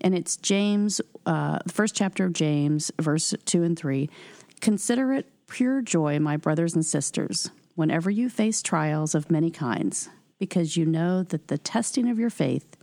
and 0.00 0.14
it's 0.14 0.36
James, 0.36 1.00
uh, 1.26 1.58
the 1.64 1.72
first 1.72 1.94
chapter 1.94 2.26
of 2.26 2.32
James, 2.32 2.92
verse 3.00 3.34
2 3.46 3.62
and 3.62 3.78
3. 3.78 4.10
Consider 4.60 5.12
it 5.14 5.30
pure 5.48 5.82
joy, 5.82 6.18
my 6.18 6.36
brothers 6.36 6.74
and 6.74 6.84
sisters, 6.84 7.50
whenever 7.74 8.10
you 8.10 8.28
face 8.28 8.62
trials 8.62 9.14
of 9.14 9.30
many 9.30 9.50
kinds, 9.50 10.08
because 10.38 10.76
you 10.76 10.84
know 10.84 11.22
that 11.22 11.48
the 11.48 11.58
testing 11.58 12.08
of 12.08 12.18
your 12.18 12.30
faith 12.30 12.76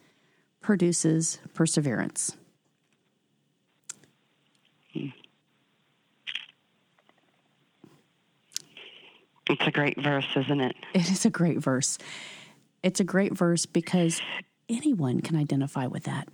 produces 0.61 1.39
perseverance. 1.53 2.35
It's 9.51 9.67
a 9.67 9.71
great 9.71 10.01
verse, 10.01 10.27
isn't 10.37 10.61
it? 10.61 10.75
It 10.93 11.11
is 11.11 11.25
a 11.25 11.29
great 11.29 11.59
verse. 11.59 11.97
It's 12.83 13.01
a 13.01 13.03
great 13.03 13.33
verse 13.33 13.65
because 13.65 14.21
anyone 14.69 15.19
can 15.19 15.35
identify 15.35 15.87
with 15.87 16.05
that. 16.05 16.29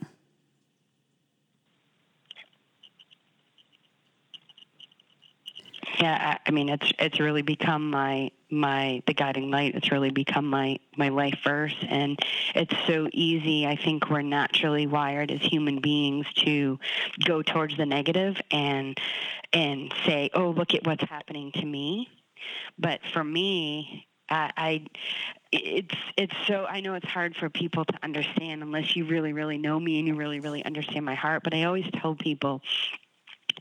Yeah, 6.00 6.38
I 6.45 6.51
mean 6.51 6.69
it's 6.69 6.91
it's 7.00 7.19
really 7.19 7.41
become 7.41 7.89
my 7.89 8.29
my 8.51 9.01
the 9.07 9.15
guiding 9.15 9.50
light. 9.50 9.74
It's 9.74 9.91
really 9.91 10.12
become 10.12 10.45
my 10.45 10.77
my 10.95 11.09
life 11.09 11.39
verse, 11.43 11.75
and 11.89 12.19
it's 12.53 12.75
so 12.86 13.09
easy. 13.12 13.65
I 13.65 13.77
think 13.77 14.12
we're 14.12 14.21
naturally 14.21 14.86
wired 14.86 15.31
as 15.31 15.41
human 15.41 15.81
beings 15.81 16.27
to 16.45 16.77
go 17.25 17.41
towards 17.41 17.77
the 17.77 17.88
negative 17.88 18.39
and 18.51 18.95
and 19.53 19.91
say, 20.05 20.29
"Oh, 20.36 20.51
look 20.51 20.75
at 20.75 20.86
what's 20.86 21.09
happening 21.09 21.51
to 21.53 21.65
me." 21.65 22.09
But 22.77 23.01
for 23.13 23.24
me, 23.24 24.08
I, 24.29 24.51
I 24.58 24.86
it's 25.51 25.96
it's 26.17 26.36
so 26.48 26.65
I 26.65 26.82
know 26.82 26.96
it's 26.96 27.08
hard 27.08 27.36
for 27.36 27.50
people 27.50 27.86
to 27.86 27.94
understand 28.03 28.62
unless 28.62 28.96
you 28.96 29.06
really 29.06 29.34
really 29.34 29.58
know 29.58 29.79
me 29.79 30.00
and 30.00 30.08
you 30.08 30.15
really 30.15 30.39
really 30.39 30.63
understand 30.65 31.06
my 31.06 31.15
heart. 31.15 31.44
But 31.44 31.53
I 31.53 31.63
always 31.63 31.86
tell 32.01 32.15
people 32.15 32.62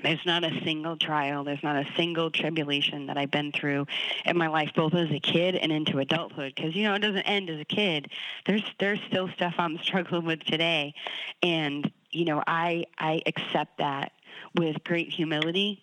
there's 0.03 0.25
not 0.27 0.45
a 0.45 0.61
single 0.63 0.97
trial, 0.97 1.45
there's 1.45 1.63
not 1.63 1.77
a 1.77 1.87
single 1.97 2.31
tribulation 2.31 3.07
that 3.07 3.17
I've 3.17 3.31
been 3.31 3.53
through 3.53 3.87
in 4.25 4.37
my 4.37 4.49
life, 4.49 4.73
both 4.77 4.95
as 4.95 5.11
a 5.11 5.21
kid 5.21 5.57
and 5.57 5.73
into 5.73 5.99
adulthood. 5.99 6.55
Because 6.55 6.75
you 6.75 6.85
know 6.85 6.95
it 6.95 7.01
doesn't 7.01 7.23
end 7.23 7.49
as 7.51 7.61
a 7.61 7.65
kid. 7.65 8.11
There's 8.47 8.63
there's 8.79 9.01
still 9.09 9.29
stuff 9.29 9.55
I'm 9.59 9.79
struggling 9.83 10.25
with 10.25 10.41
today, 10.41 10.95
and 11.43 11.91
you 12.11 12.25
know 12.25 12.43
I 12.47 12.85
I 12.99 13.23
accept 13.27 13.79
that 13.79 14.13
with 14.57 14.77
great 14.85 15.13
humility 15.13 15.83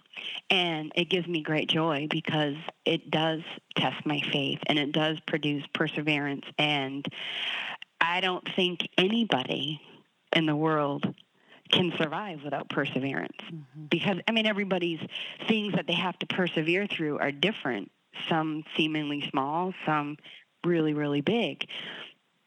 and 0.50 0.92
it 0.96 1.10
gives 1.10 1.28
me 1.28 1.42
great 1.42 1.70
joy 1.70 2.08
because 2.10 2.56
it 2.86 3.12
does 3.12 3.42
test 3.76 4.06
my 4.06 4.22
faith 4.32 4.60
and 4.68 4.80
it 4.80 4.92
does 4.92 5.20
produce 5.28 5.64
perseverance 5.74 6.46
and 6.58 7.08
I 8.02 8.20
don't 8.20 8.48
think 8.56 8.90
anybody 8.98 9.80
in 10.36 10.46
the 10.46 10.56
world 10.56 11.14
can 11.72 11.94
survive 11.98 12.44
without 12.44 12.70
perseverance. 12.70 13.38
Mm-hmm. 13.46 13.86
Because, 13.90 14.18
I 14.28 14.32
mean, 14.32 14.46
everybody's 14.46 15.00
things 15.48 15.74
that 15.76 15.88
they 15.88 15.94
have 15.94 16.18
to 16.20 16.28
persevere 16.28 16.88
through 16.88 17.20
are 17.20 17.32
different. 17.32 17.92
Some 18.30 18.64
seemingly 18.76 19.28
small, 19.30 19.74
some 19.86 20.18
really, 20.66 20.94
really 20.94 21.22
big. 21.22 21.66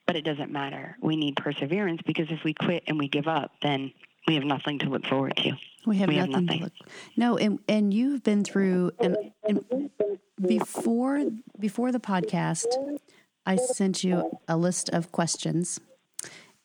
But 0.06 0.16
it 0.16 0.24
doesn't 0.24 0.52
matter. 0.52 0.96
We 1.00 1.16
need 1.16 1.36
perseverance 1.36 2.00
because 2.06 2.30
if 2.30 2.44
we 2.44 2.54
quit 2.54 2.84
and 2.86 2.98
we 2.98 3.08
give 3.08 3.26
up, 3.26 3.52
then 3.62 3.92
we 4.26 4.34
have 4.34 4.44
nothing 4.44 4.78
to 4.80 4.88
look 4.88 5.06
forward 5.06 5.36
to. 5.36 5.52
We 5.86 5.98
have, 5.98 6.08
we 6.08 6.16
nothing, 6.16 6.32
have 6.32 6.42
nothing, 6.42 6.58
to 6.58 6.64
look. 6.64 6.72
No, 7.16 7.36
and 7.36 7.58
and 7.68 7.94
you've 7.94 8.22
been 8.22 8.44
through 8.44 8.92
and, 8.98 9.16
and 9.48 9.90
before 10.40 11.24
before 11.58 11.92
the 11.92 12.00
podcast, 12.00 12.66
I 13.44 13.56
sent 13.56 14.02
you 14.02 14.38
a 14.48 14.56
list 14.56 14.90
of 14.90 15.12
questions 15.12 15.80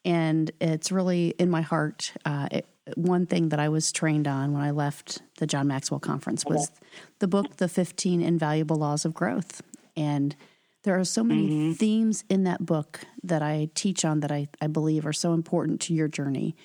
and 0.03 0.51
it's 0.59 0.91
really 0.91 1.29
in 1.37 1.49
my 1.49 1.61
heart. 1.61 2.13
Uh, 2.25 2.47
it, 2.51 2.65
one 2.95 3.25
thing 3.25 3.49
that 3.49 3.59
I 3.59 3.69
was 3.69 3.91
trained 3.91 4.27
on 4.27 4.53
when 4.53 4.61
I 4.61 4.71
left 4.71 5.21
the 5.37 5.47
John 5.47 5.67
Maxwell 5.67 5.99
conference 5.99 6.45
was 6.45 6.71
the 7.19 7.27
book, 7.27 7.57
The 7.57 7.67
15 7.67 8.21
Invaluable 8.21 8.77
Laws 8.77 9.05
of 9.05 9.13
Growth. 9.13 9.61
And 9.95 10.35
there 10.83 10.99
are 10.99 11.03
so 11.03 11.23
many 11.23 11.47
mm-hmm. 11.47 11.71
themes 11.73 12.23
in 12.27 12.43
that 12.45 12.65
book 12.65 13.01
that 13.23 13.43
I 13.43 13.69
teach 13.75 14.03
on 14.03 14.21
that 14.21 14.31
I, 14.31 14.47
I 14.59 14.67
believe 14.67 15.05
are 15.05 15.13
so 15.13 15.33
important 15.33 15.79
to 15.81 15.93
your 15.93 16.07
journey. 16.07 16.55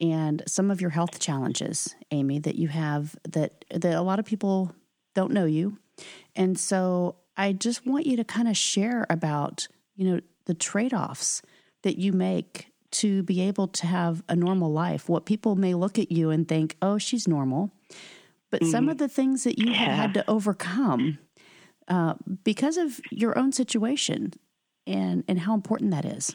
And 0.00 0.42
some 0.46 0.70
of 0.70 0.80
your 0.80 0.90
health 0.90 1.18
challenges, 1.18 1.94
Amy, 2.10 2.38
that 2.40 2.56
you 2.56 2.68
have 2.68 3.16
that, 3.28 3.64
that 3.70 3.94
a 3.94 4.02
lot 4.02 4.18
of 4.18 4.24
people 4.24 4.74
don't 5.14 5.32
know 5.32 5.44
you. 5.44 5.78
And 6.34 6.58
so 6.58 7.16
I 7.36 7.52
just 7.52 7.86
want 7.86 8.06
you 8.06 8.16
to 8.16 8.24
kind 8.24 8.48
of 8.48 8.56
share 8.56 9.06
about, 9.10 9.68
you 9.96 10.10
know, 10.10 10.20
the 10.46 10.54
trade 10.54 10.94
offs 10.94 11.42
that 11.82 11.98
you 11.98 12.12
make 12.12 12.66
to 12.92 13.22
be 13.22 13.40
able 13.42 13.68
to 13.68 13.86
have 13.86 14.22
a 14.28 14.34
normal 14.34 14.72
life. 14.72 15.08
What 15.08 15.26
people 15.26 15.54
may 15.54 15.74
look 15.74 15.98
at 15.98 16.10
you 16.10 16.30
and 16.30 16.48
think, 16.48 16.76
oh, 16.82 16.98
she's 16.98 17.28
normal. 17.28 17.70
But 18.50 18.62
mm-hmm. 18.62 18.70
some 18.70 18.88
of 18.88 18.98
the 18.98 19.08
things 19.08 19.44
that 19.44 19.58
you 19.58 19.70
yeah. 19.70 19.76
have 19.76 19.94
had 19.94 20.14
to 20.14 20.30
overcome 20.30 21.18
uh, 21.88 22.14
because 22.42 22.76
of 22.76 23.00
your 23.10 23.38
own 23.38 23.52
situation 23.52 24.32
and, 24.86 25.24
and 25.28 25.40
how 25.40 25.54
important 25.54 25.92
that 25.92 26.04
is. 26.04 26.34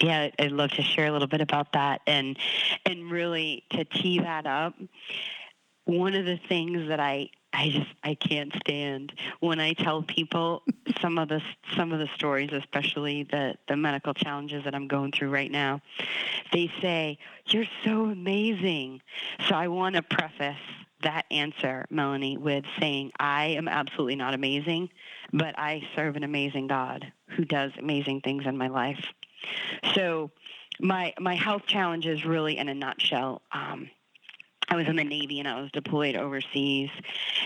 Yeah, 0.00 0.30
I'd 0.38 0.52
love 0.52 0.70
to 0.72 0.82
share 0.82 1.06
a 1.06 1.12
little 1.12 1.28
bit 1.28 1.40
about 1.40 1.72
that 1.74 2.00
and 2.06 2.38
and 2.86 3.10
really 3.10 3.64
to 3.70 3.84
tee 3.84 4.18
that 4.20 4.46
up. 4.46 4.74
One 5.84 6.14
of 6.14 6.24
the 6.24 6.38
things 6.48 6.88
that 6.88 7.00
I 7.00 7.30
I 7.52 7.68
just 7.70 7.90
I 8.04 8.14
can't 8.14 8.54
stand 8.60 9.12
when 9.40 9.60
I 9.60 9.74
tell 9.74 10.02
people 10.02 10.62
some 11.00 11.18
of 11.18 11.28
the 11.28 11.42
some 11.76 11.92
of 11.92 11.98
the 11.98 12.08
stories, 12.14 12.50
especially 12.52 13.24
the 13.24 13.56
the 13.68 13.76
medical 13.76 14.14
challenges 14.14 14.64
that 14.64 14.74
I'm 14.74 14.88
going 14.88 15.12
through 15.12 15.30
right 15.30 15.50
now. 15.50 15.82
They 16.52 16.72
say 16.80 17.18
you're 17.46 17.66
so 17.84 18.04
amazing. 18.06 19.02
So 19.48 19.54
I 19.54 19.68
want 19.68 19.96
to 19.96 20.02
preface 20.02 20.56
that 21.02 21.24
answer, 21.30 21.86
Melanie, 21.90 22.36
with 22.36 22.64
saying 22.78 23.12
I 23.18 23.46
am 23.46 23.68
absolutely 23.68 24.16
not 24.16 24.34
amazing, 24.34 24.90
but 25.32 25.58
I 25.58 25.82
serve 25.96 26.16
an 26.16 26.24
amazing 26.24 26.68
God 26.68 27.12
who 27.36 27.44
does 27.44 27.72
amazing 27.78 28.20
things 28.20 28.44
in 28.46 28.56
my 28.56 28.68
life. 28.68 29.04
So 29.94 30.30
my 30.80 31.14
my 31.18 31.34
health 31.34 31.66
challenges, 31.66 32.24
really, 32.24 32.58
in 32.58 32.68
a 32.68 32.74
nutshell. 32.74 33.42
Um, 33.52 33.90
I 34.70 34.76
was 34.76 34.86
in 34.86 34.94
the 34.94 35.04
Navy 35.04 35.40
and 35.40 35.48
I 35.48 35.60
was 35.60 35.70
deployed 35.72 36.14
overseas 36.14 36.90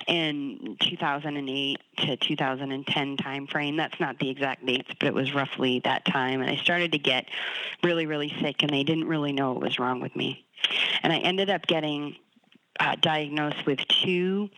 in 0.07 0.77
2008 0.81 1.81
to 1.97 2.17
2010 2.19 3.17
timeframe. 3.17 3.79
That's 3.79 3.99
not 3.99 4.19
the 4.19 4.29
exact 4.29 4.67
dates, 4.67 4.91
but 5.01 5.07
it 5.07 5.15
was 5.15 5.35
roughly 5.35 5.81
that 5.85 6.05
time. 6.05 6.43
And 6.43 6.51
I 6.51 6.57
started 6.57 6.93
to 6.93 6.99
get 6.99 7.27
really, 7.83 8.05
really 8.05 8.31
sick, 8.43 8.63
and 8.63 8.71
they 8.71 8.85
didn't 8.85 9.09
really 9.09 9.33
know 9.33 9.53
what 9.53 9.63
was 9.63 9.79
wrong 9.79 10.01
with 10.01 10.15
me. 10.15 10.45
And 11.03 11.15
I 11.15 11.19
ended 11.19 11.49
up 11.49 11.67
getting 11.67 12.17
uh, 12.81 12.97
diagnosed 13.01 13.67
with 13.67 13.79
two 13.89 14.51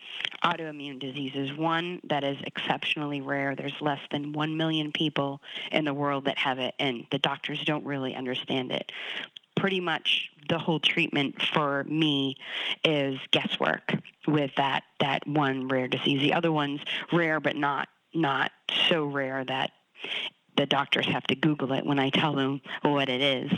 autoimmune 0.45 0.99
diseases. 0.99 1.53
One 1.57 2.01
that 2.05 2.25
is 2.25 2.37
exceptionally 2.45 3.21
rare. 3.21 3.55
There's 3.55 3.81
less 3.81 4.01
than 4.11 4.33
1 4.33 4.57
million 4.57 4.93
people 4.93 5.41
in 5.73 5.85
the 5.85 5.95
world 5.95 6.25
that 6.25 6.39
have 6.39 6.59
it, 6.59 6.75
and 6.79 7.07
the 7.11 7.19
doctors 7.19 7.63
don't 7.65 7.85
really 7.85 8.15
understand 8.15 8.73
it 8.73 8.93
pretty 9.57 9.81
much 9.81 10.31
the 10.49 10.59
whole 10.59 10.79
treatment 10.79 11.43
for 11.53 11.83
me 11.85 12.37
is 12.85 13.19
guesswork 13.33 13.95
with 14.29 14.51
that 14.57 14.85
that 15.01 15.27
one 15.27 15.67
rare 15.67 15.89
disease. 15.89 16.21
The 16.21 16.35
other 16.35 16.53
one's 16.53 16.81
rare, 17.13 17.41
but 17.41 17.57
not 17.57 17.89
not 18.15 18.53
so 18.89 19.05
rare 19.05 19.45
that 19.45 19.73
the 20.57 20.67
doctors 20.67 21.07
have 21.07 21.25
to 21.25 21.35
Google 21.35 21.73
it 21.73 21.85
when 21.85 21.99
I 21.99 22.11
tell 22.11 22.35
them 22.35 22.61
what 22.83 23.09
it 23.09 23.21
is. 23.21 23.53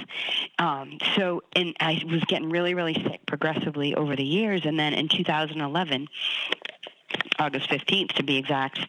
Um, 0.59 0.99
so, 1.17 1.43
and 1.55 1.77
I 1.81 2.03
was 2.07 2.23
getting 2.25 2.51
really, 2.51 2.75
really 2.75 2.95
sick 2.95 3.25
progressively 3.27 3.95
over 3.95 4.17
the 4.17 4.25
years, 4.25 4.63
and 4.65 4.79
then 4.79 4.95
in 4.95 5.09
2011, 5.09 6.09
August 7.39 7.69
15th 7.69 8.13
to 8.15 8.23
be 8.23 8.37
exact, 8.37 8.81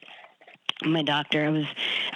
my 0.84 1.04
doctor 1.04 1.46
I 1.46 1.50
was 1.50 1.66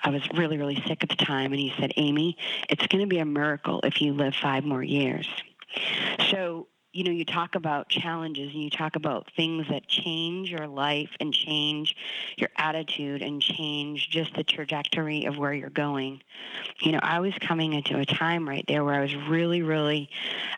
I 0.03 0.09
was 0.09 0.21
really 0.33 0.57
really 0.57 0.81
sick 0.87 1.03
at 1.03 1.09
the 1.09 1.17
time 1.17 1.51
and 1.51 1.59
he 1.59 1.73
said 1.77 1.91
Amy 1.97 2.37
it's 2.69 2.87
going 2.87 3.01
to 3.01 3.07
be 3.07 3.19
a 3.19 3.25
miracle 3.25 3.81
if 3.83 4.01
you 4.01 4.13
live 4.13 4.33
5 4.35 4.63
more 4.63 4.81
years. 4.81 5.27
So 6.31 6.67
you 6.93 7.03
know 7.03 7.11
you 7.11 7.25
talk 7.25 7.55
about 7.55 7.89
challenges 7.89 8.53
and 8.53 8.63
you 8.63 8.69
talk 8.69 8.95
about 8.95 9.29
things 9.35 9.67
that 9.69 9.87
change 9.87 10.49
your 10.49 10.67
life 10.67 11.09
and 11.19 11.33
change 11.33 11.95
your 12.37 12.49
attitude 12.57 13.21
and 13.21 13.41
change 13.41 14.09
just 14.09 14.33
the 14.35 14.43
trajectory 14.43 15.25
of 15.25 15.37
where 15.37 15.53
you're 15.53 15.69
going. 15.69 16.21
You 16.81 16.93
know, 16.93 16.99
I 17.01 17.19
was 17.19 17.33
coming 17.41 17.73
into 17.73 17.97
a 17.97 18.05
time 18.05 18.47
right 18.47 18.63
there 18.67 18.83
where 18.83 18.95
I 18.95 19.01
was 19.01 19.15
really 19.15 19.63
really 19.63 20.09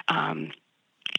um 0.07 0.51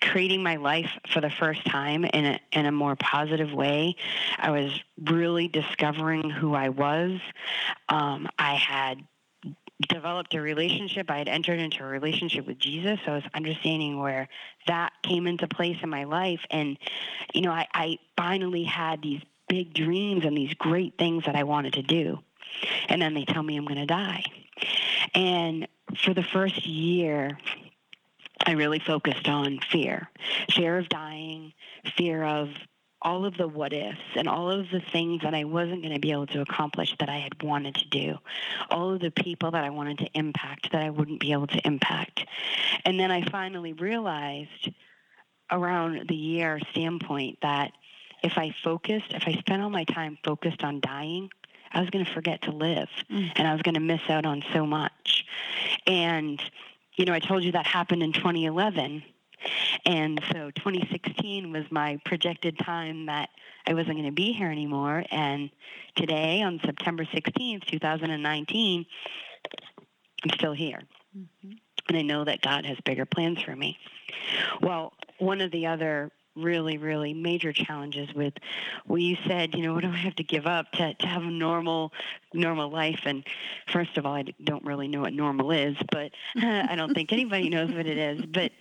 creating 0.02 0.42
my 0.42 0.56
life 0.56 0.90
for 1.12 1.20
the 1.20 1.30
first 1.30 1.64
time 1.64 2.04
in 2.04 2.24
a, 2.26 2.40
in 2.52 2.66
a 2.66 2.72
more 2.72 2.94
positive 2.96 3.52
way. 3.52 3.96
I 4.38 4.50
was 4.50 4.70
really 5.02 5.48
discovering 5.48 6.28
who 6.28 6.54
I 6.54 6.68
was. 6.68 7.18
Um, 7.88 8.28
I 8.38 8.54
had 8.54 8.98
developed 9.88 10.34
a 10.34 10.40
relationship. 10.40 11.10
I 11.10 11.18
had 11.18 11.28
entered 11.28 11.60
into 11.60 11.82
a 11.82 11.86
relationship 11.86 12.46
with 12.46 12.58
Jesus. 12.58 12.98
So 13.04 13.12
I 13.12 13.14
was 13.16 13.24
understanding 13.34 13.98
where 14.00 14.28
that 14.66 14.92
came 15.02 15.26
into 15.26 15.46
place 15.48 15.76
in 15.82 15.90
my 15.90 16.04
life. 16.04 16.40
And, 16.50 16.78
you 17.34 17.42
know, 17.42 17.52
I, 17.52 17.66
I 17.74 17.98
finally 18.16 18.64
had 18.64 19.02
these 19.02 19.20
big 19.48 19.74
dreams 19.74 20.24
and 20.24 20.36
these 20.36 20.54
great 20.54 20.98
things 20.98 21.24
that 21.26 21.36
I 21.36 21.44
wanted 21.44 21.74
to 21.74 21.82
do. 21.82 22.18
And 22.88 23.02
then 23.02 23.14
they 23.14 23.24
tell 23.24 23.42
me 23.42 23.56
I'm 23.56 23.66
going 23.66 23.80
to 23.80 23.86
die. 23.86 24.24
And 25.14 25.68
for 26.04 26.14
the 26.14 26.22
first 26.22 26.66
year, 26.66 27.38
I 28.44 28.52
really 28.52 28.78
focused 28.78 29.28
on 29.28 29.58
fear 29.70 30.08
fear 30.50 30.78
of 30.78 30.88
dying, 30.88 31.52
fear 31.96 32.22
of 32.22 32.48
all 33.06 33.24
of 33.24 33.36
the 33.36 33.46
what 33.46 33.72
ifs 33.72 34.00
and 34.16 34.26
all 34.28 34.50
of 34.50 34.68
the 34.70 34.80
things 34.80 35.22
that 35.22 35.32
I 35.32 35.44
wasn't 35.44 35.82
going 35.82 35.94
to 35.94 36.00
be 36.00 36.10
able 36.10 36.26
to 36.26 36.40
accomplish 36.40 36.92
that 36.98 37.08
I 37.08 37.18
had 37.18 37.40
wanted 37.40 37.76
to 37.76 37.88
do, 37.88 38.18
all 38.68 38.92
of 38.92 39.00
the 39.00 39.12
people 39.12 39.52
that 39.52 39.62
I 39.62 39.70
wanted 39.70 39.98
to 39.98 40.10
impact 40.12 40.72
that 40.72 40.82
I 40.82 40.90
wouldn't 40.90 41.20
be 41.20 41.30
able 41.30 41.46
to 41.46 41.64
impact. 41.64 42.26
And 42.84 42.98
then 42.98 43.12
I 43.12 43.22
finally 43.22 43.72
realized 43.72 44.70
around 45.52 46.08
the 46.08 46.16
year 46.16 46.58
standpoint 46.72 47.38
that 47.42 47.70
if 48.24 48.36
I 48.36 48.52
focused, 48.64 49.12
if 49.12 49.22
I 49.24 49.34
spent 49.34 49.62
all 49.62 49.70
my 49.70 49.84
time 49.84 50.18
focused 50.24 50.64
on 50.64 50.80
dying 50.80 51.30
I 51.72 51.80
was 51.80 51.90
going 51.90 52.04
to 52.04 52.12
forget 52.12 52.42
to 52.42 52.52
live 52.52 52.88
mm. 53.10 53.30
and 53.36 53.46
I 53.46 53.52
was 53.52 53.62
going 53.62 53.74
to 53.74 53.80
miss 53.80 54.00
out 54.08 54.24
on 54.24 54.42
so 54.54 54.64
much. 54.66 55.26
And, 55.86 56.40
you 56.96 57.04
know, 57.04 57.12
I 57.12 57.18
told 57.18 57.44
you 57.44 57.52
that 57.52 57.66
happened 57.66 58.02
in 58.02 58.12
2011. 58.12 59.02
And 59.84 60.20
so 60.32 60.50
2016 60.50 61.52
was 61.52 61.64
my 61.70 62.00
projected 62.04 62.58
time 62.58 63.06
that 63.06 63.30
I 63.66 63.74
wasn't 63.74 63.94
going 63.94 64.06
to 64.06 64.12
be 64.12 64.32
here 64.32 64.50
anymore. 64.50 65.04
And 65.10 65.50
today, 65.96 66.42
on 66.42 66.60
September 66.64 67.04
16th, 67.04 67.64
2019, 67.66 68.86
I'm 70.24 70.30
still 70.38 70.52
here. 70.52 70.80
Mm-hmm. 71.16 71.52
And 71.88 71.98
I 71.98 72.02
know 72.02 72.24
that 72.24 72.42
God 72.42 72.66
has 72.66 72.78
bigger 72.84 73.06
plans 73.06 73.42
for 73.42 73.54
me. 73.54 73.78
Well, 74.60 74.92
one 75.18 75.40
of 75.40 75.50
the 75.50 75.66
other 75.66 76.10
really, 76.36 76.76
really 76.78 77.14
major 77.14 77.52
challenges 77.52 78.12
with 78.14 78.34
what 78.84 79.00
you 79.00 79.16
said, 79.26 79.54
you 79.54 79.62
know, 79.62 79.72
what 79.72 79.82
do 79.82 79.90
I 79.90 79.96
have 79.96 80.16
to 80.16 80.22
give 80.22 80.46
up 80.46 80.70
to, 80.72 80.94
to 80.94 81.06
have 81.06 81.22
a 81.22 81.30
normal, 81.30 81.92
normal 82.34 82.70
life? 82.70 83.00
And 83.04 83.24
first 83.72 83.96
of 83.96 84.06
all, 84.06 84.14
I 84.14 84.24
don't 84.44 84.64
really 84.64 84.88
know 84.88 85.00
what 85.00 85.14
normal 85.14 85.50
is, 85.50 85.76
but 85.90 86.12
I 86.36 86.74
don't 86.76 86.94
think 86.94 87.12
anybody 87.12 87.48
knows 87.48 87.72
what 87.72 87.86
it 87.86 87.98
is. 87.98 88.26
But 88.26 88.52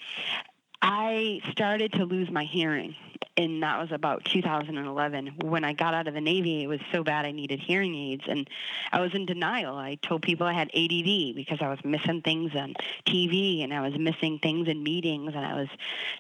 I 0.88 1.42
started 1.50 1.94
to 1.94 2.06
lose 2.06 2.30
my 2.30 2.44
hearing, 2.44 2.96
and 3.38 3.64
that 3.64 3.80
was 3.80 3.92
about 3.92 4.24
2011. 4.26 5.34
When 5.42 5.64
I 5.64 5.74
got 5.74 5.96
out 5.96 6.08
of 6.08 6.14
the 6.14 6.22
Navy, 6.22 6.62
it 6.62 6.68
was 6.68 6.80
so 6.92 7.04
bad 7.04 7.26
I 7.26 7.32
needed 7.32 7.60
hearing 7.60 7.96
aids, 7.96 8.26
and 8.28 8.48
I 8.92 9.02
was 9.02 9.16
in 9.16 9.26
denial. 9.26 9.76
I 9.78 9.96
told 9.96 10.22
people 10.22 10.46
I 10.46 10.54
had 10.54 10.70
ADD 10.76 11.36
because 11.36 11.58
I 11.60 11.70
was 11.70 11.80
missing 11.84 12.22
things 12.22 12.56
on 12.56 12.76
TV, 13.08 13.64
and 13.64 13.74
I 13.74 13.82
was 13.82 13.98
missing 13.98 14.38
things 14.38 14.68
in 14.68 14.84
meetings, 14.84 15.34
and 15.36 15.44
I 15.44 15.56
was 15.56 15.70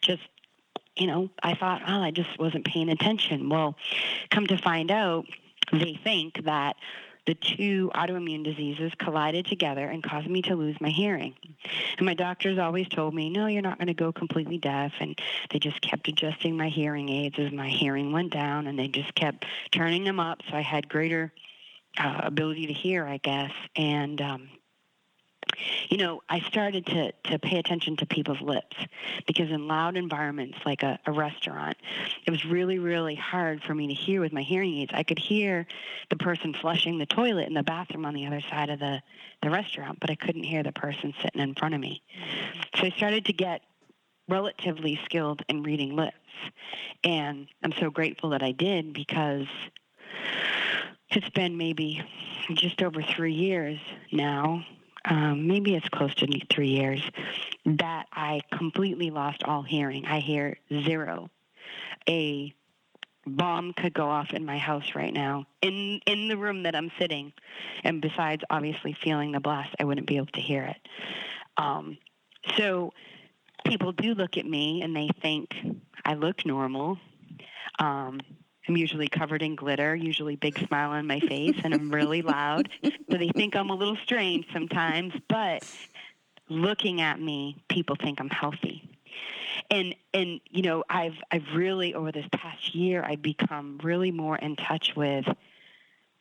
just 0.01 0.23
you 0.95 1.05
know, 1.05 1.29
I 1.43 1.53
thought, 1.53 1.83
oh, 1.87 2.01
I 2.01 2.09
just 2.09 2.39
wasn't 2.39 2.65
paying 2.65 2.89
attention. 2.89 3.49
Well, 3.49 3.75
come 4.31 4.47
to 4.47 4.57
find 4.57 4.89
out, 4.89 5.25
they 5.73 5.99
think 6.03 6.45
that 6.45 6.77
the 7.25 7.35
two 7.35 7.91
autoimmune 7.95 8.43
diseases 8.43 8.91
collided 8.99 9.45
together 9.45 9.87
and 9.87 10.03
caused 10.03 10.27
me 10.27 10.41
to 10.43 10.55
lose 10.55 10.79
my 10.79 10.89
hearing. 10.89 11.33
And 11.97 12.05
my 12.05 12.13
doctors 12.13 12.57
always 12.57 12.87
told 12.87 13.13
me, 13.13 13.29
no, 13.29 13.47
you're 13.47 13.61
not 13.61 13.77
going 13.77 13.87
to 13.87 13.93
go 13.93 14.11
completely 14.11 14.57
deaf. 14.57 14.93
And 14.99 15.19
they 15.51 15.59
just 15.59 15.81
kept 15.81 16.07
adjusting 16.07 16.55
my 16.55 16.69
hearing 16.69 17.09
aids 17.09 17.39
as 17.39 17.51
my 17.51 17.69
hearing 17.69 18.11
went 18.11 18.31
down, 18.31 18.67
and 18.67 18.77
they 18.77 18.87
just 18.87 19.13
kept 19.15 19.45
turning 19.71 20.03
them 20.03 20.19
up 20.19 20.41
so 20.49 20.55
I 20.55 20.61
had 20.61 20.87
greater 20.87 21.33
uh, 21.97 22.21
ability 22.23 22.67
to 22.67 22.73
hear, 22.73 23.05
I 23.05 23.17
guess. 23.17 23.51
And 23.75 24.21
um, 24.21 24.49
you 25.89 25.97
know, 25.97 26.21
I 26.29 26.39
started 26.41 26.85
to, 26.87 27.11
to 27.29 27.39
pay 27.39 27.57
attention 27.57 27.97
to 27.97 28.05
people's 28.05 28.41
lips 28.41 28.75
because 29.27 29.49
in 29.49 29.67
loud 29.67 29.97
environments 29.97 30.57
like 30.65 30.83
a, 30.83 30.99
a 31.05 31.11
restaurant, 31.11 31.77
it 32.25 32.31
was 32.31 32.45
really, 32.45 32.79
really 32.79 33.15
hard 33.15 33.63
for 33.63 33.73
me 33.73 33.87
to 33.87 33.93
hear 33.93 34.21
with 34.21 34.33
my 34.33 34.41
hearing 34.41 34.75
aids. 34.77 34.91
I 34.93 35.03
could 35.03 35.19
hear 35.19 35.67
the 36.09 36.17
person 36.17 36.53
flushing 36.53 36.97
the 36.97 37.05
toilet 37.05 37.47
in 37.47 37.53
the 37.53 37.63
bathroom 37.63 38.05
on 38.05 38.13
the 38.13 38.25
other 38.25 38.41
side 38.41 38.69
of 38.69 38.79
the, 38.79 39.01
the 39.41 39.49
restaurant, 39.49 39.99
but 39.99 40.09
I 40.09 40.15
couldn't 40.15 40.43
hear 40.43 40.63
the 40.63 40.71
person 40.71 41.13
sitting 41.21 41.41
in 41.41 41.55
front 41.55 41.75
of 41.75 41.81
me. 41.81 42.01
So 42.75 42.85
I 42.85 42.89
started 42.91 43.25
to 43.25 43.33
get 43.33 43.61
relatively 44.27 44.99
skilled 45.05 45.43
in 45.47 45.63
reading 45.63 45.95
lips. 45.95 46.15
And 47.03 47.47
I'm 47.63 47.73
so 47.73 47.89
grateful 47.89 48.31
that 48.31 48.43
I 48.43 48.51
did 48.51 48.93
because 48.93 49.47
it's 51.09 51.29
been 51.29 51.57
maybe 51.57 52.03
just 52.53 52.81
over 52.81 53.01
three 53.01 53.33
years 53.33 53.79
now 54.11 54.65
um, 55.05 55.47
maybe 55.47 55.75
it's 55.75 55.87
close 55.89 56.13
to 56.15 56.27
three 56.51 56.69
years, 56.69 57.01
that 57.65 58.05
I 58.11 58.41
completely 58.51 59.11
lost 59.11 59.43
all 59.43 59.63
hearing. 59.63 60.05
I 60.05 60.19
hear 60.19 60.57
zero. 60.71 61.29
A 62.09 62.53
bomb 63.25 63.73
could 63.73 63.93
go 63.93 64.07
off 64.07 64.33
in 64.33 64.45
my 64.45 64.57
house 64.57 64.93
right 64.95 65.13
now, 65.13 65.45
in 65.61 65.99
in 66.05 66.27
the 66.27 66.37
room 66.37 66.63
that 66.63 66.75
I'm 66.75 66.91
sitting, 66.99 67.33
and 67.83 68.01
besides 68.01 68.43
obviously 68.49 68.95
feeling 69.03 69.31
the 69.31 69.39
blast, 69.39 69.75
I 69.79 69.83
wouldn't 69.83 70.07
be 70.07 70.17
able 70.17 70.27
to 70.27 70.41
hear 70.41 70.63
it. 70.63 70.87
Um, 71.57 71.97
so 72.57 72.93
people 73.65 73.91
do 73.91 74.13
look 74.13 74.37
at 74.37 74.45
me 74.45 74.81
and 74.81 74.95
they 74.95 75.09
think 75.21 75.55
I 76.03 76.13
look 76.13 76.45
normal. 76.45 76.97
Um, 77.79 78.21
I'm 78.67 78.77
usually 78.77 79.07
covered 79.07 79.41
in 79.41 79.55
glitter, 79.55 79.95
usually 79.95 80.35
big 80.35 80.57
smile 80.67 80.91
on 80.91 81.05
my 81.07 81.19
face, 81.19 81.55
and 81.63 81.73
I'm 81.73 81.91
really 81.91 82.21
loud. 82.21 82.69
So 82.83 83.17
they 83.17 83.29
think 83.29 83.55
I'm 83.55 83.69
a 83.69 83.75
little 83.75 83.97
strange 84.03 84.45
sometimes, 84.51 85.13
but 85.29 85.63
looking 86.49 87.01
at 87.01 87.19
me, 87.19 87.63
people 87.69 87.95
think 87.95 88.19
I'm 88.19 88.29
healthy. 88.29 88.89
And 89.69 89.95
and 90.13 90.41
you 90.49 90.63
know, 90.63 90.83
I've 90.89 91.15
I've 91.31 91.45
really 91.55 91.93
over 91.93 92.11
this 92.11 92.25
past 92.31 92.75
year 92.75 93.03
I've 93.03 93.21
become 93.21 93.79
really 93.83 94.11
more 94.11 94.35
in 94.35 94.55
touch 94.55 94.93
with 94.95 95.25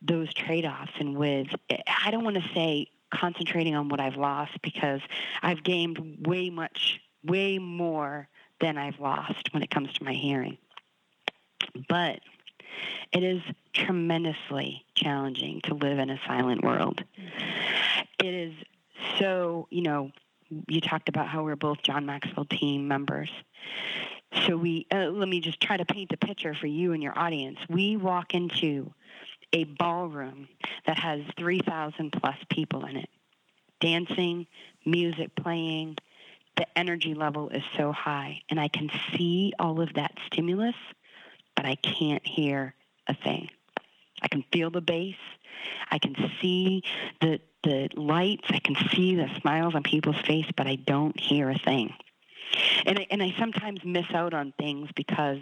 those 0.03 0.33
trade-offs 0.35 0.93
and 0.99 1.17
with 1.17 1.49
I 1.71 2.11
don't 2.11 2.25
want 2.25 2.37
to 2.37 2.49
say 2.55 2.89
concentrating 3.13 3.75
on 3.75 3.89
what 3.89 4.01
I've 4.01 4.17
lost 4.17 4.61
because 4.63 5.01
I've 5.43 5.63
gained 5.63 6.27
way 6.27 6.51
much 6.51 7.01
way 7.25 7.59
more 7.59 8.29
than 8.61 8.77
I've 8.79 9.01
lost 9.01 9.53
when 9.53 9.63
it 9.63 9.71
comes 9.71 9.93
to 9.95 10.05
my 10.05 10.13
hearing. 10.13 10.59
But 11.89 12.21
it 13.13 13.23
is 13.23 13.43
tremendously 13.73 14.85
challenging 14.95 15.61
to 15.65 15.75
live 15.75 15.99
in 15.99 16.11
a 16.11 16.19
silent 16.27 16.63
world. 16.63 17.03
It 18.23 18.35
is 18.35 18.55
so, 19.19 19.69
you 19.71 19.83
know, 19.83 20.11
you 20.69 20.81
talked 20.81 21.09
about 21.09 21.29
how 21.29 21.43
we're 21.43 21.57
both 21.57 21.83
John 21.83 22.07
Maxwell 22.07 22.45
team 22.45 22.89
members. 22.89 23.31
So 24.47 24.57
we 24.57 24.87
uh, 24.93 25.11
let 25.11 25.29
me 25.29 25.41
just 25.41 25.61
try 25.61 25.77
to 25.77 25.85
paint 25.85 26.11
the 26.11 26.17
picture 26.17 26.55
for 26.55 26.67
you 26.67 26.93
and 26.93 27.03
your 27.03 27.17
audience. 27.19 27.59
We 27.69 27.97
walk 27.97 28.35
into 28.35 28.93
a 29.53 29.65
ballroom 29.65 30.49
that 30.87 30.99
has 30.99 31.21
3,000 31.39 32.11
plus 32.11 32.37
people 32.51 32.85
in 32.87 32.97
it. 32.97 33.09
Dancing, 33.81 34.47
music 34.85 35.35
playing, 35.37 35.97
the 36.57 36.67
energy 36.79 37.15
level 37.15 37.49
is 37.51 37.63
so 37.77 37.93
high 37.93 38.41
and 38.49 38.61
I 38.61 38.69
can 38.69 38.91
see 39.13 39.53
all 39.59 39.81
of 39.81 39.95
that 39.95 40.13
stimulus 40.27 40.77
but 41.57 41.67
I 41.67 41.77
can't 41.77 42.27
hear 42.27 42.75
a 43.07 43.14
thing. 43.14 43.49
I 44.23 44.29
can 44.29 44.45
feel 44.53 44.71
the 44.71 44.81
bass. 44.81 45.17
I 45.90 45.99
can 45.99 46.14
see 46.40 46.83
the 47.21 47.40
the 47.62 47.88
lights. 47.95 48.47
I 48.51 48.59
can 48.59 48.77
see 48.93 49.14
the 49.14 49.29
smiles 49.40 49.75
on 49.75 49.83
people's 49.83 50.21
face, 50.27 50.47
but 50.57 50.67
I 50.67 50.77
don't 50.77 51.19
hear 51.19 51.49
a 51.51 51.59
thing. 51.59 51.95
And 52.85 52.99
I, 52.99 53.07
and 53.11 53.23
I 53.23 53.35
sometimes 53.38 53.81
miss 53.85 54.05
out 54.12 54.35
on 54.35 54.53
things 54.59 54.90
because 54.95 55.40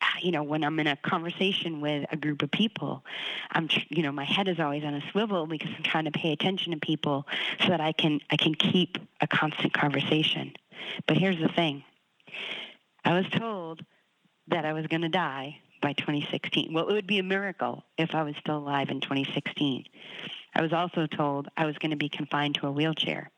uh, 0.00 0.06
you 0.20 0.30
know 0.32 0.42
when 0.42 0.64
I'm 0.64 0.78
in 0.80 0.86
a 0.86 0.96
conversation 0.96 1.80
with 1.80 2.06
a 2.10 2.16
group 2.16 2.42
of 2.42 2.50
people, 2.50 3.04
I'm 3.50 3.68
you 3.88 4.02
know 4.02 4.12
my 4.12 4.24
head 4.24 4.48
is 4.48 4.60
always 4.60 4.84
on 4.84 4.94
a 4.94 5.02
swivel 5.10 5.46
because 5.46 5.70
I'm 5.76 5.82
trying 5.82 6.04
to 6.04 6.10
pay 6.10 6.32
attention 6.32 6.72
to 6.72 6.78
people 6.78 7.26
so 7.60 7.68
that 7.68 7.80
I 7.80 7.92
can 7.92 8.20
I 8.30 8.36
can 8.36 8.54
keep 8.54 8.98
a 9.20 9.26
constant 9.26 9.72
conversation. 9.72 10.52
But 11.06 11.16
here's 11.16 11.38
the 11.38 11.48
thing. 11.48 11.84
I 13.04 13.14
was 13.14 13.26
told 13.30 13.84
that 14.48 14.64
I 14.64 14.72
was 14.72 14.86
going 14.86 15.02
to 15.02 15.08
die 15.08 15.58
by 15.80 15.92
2016. 15.92 16.72
Well, 16.72 16.88
it 16.88 16.94
would 16.94 17.06
be 17.06 17.18
a 17.18 17.24
miracle 17.24 17.84
if 17.98 18.14
I 18.14 18.22
was 18.22 18.34
still 18.40 18.58
alive 18.58 18.88
in 18.88 19.00
2016. 19.00 19.84
I 20.54 20.62
was 20.62 20.72
also 20.72 21.06
told 21.06 21.48
I 21.56 21.66
was 21.66 21.76
going 21.78 21.90
to 21.90 21.96
be 21.96 22.08
confined 22.08 22.54
to 22.56 22.66
a 22.66 22.72
wheelchair. 22.72 23.30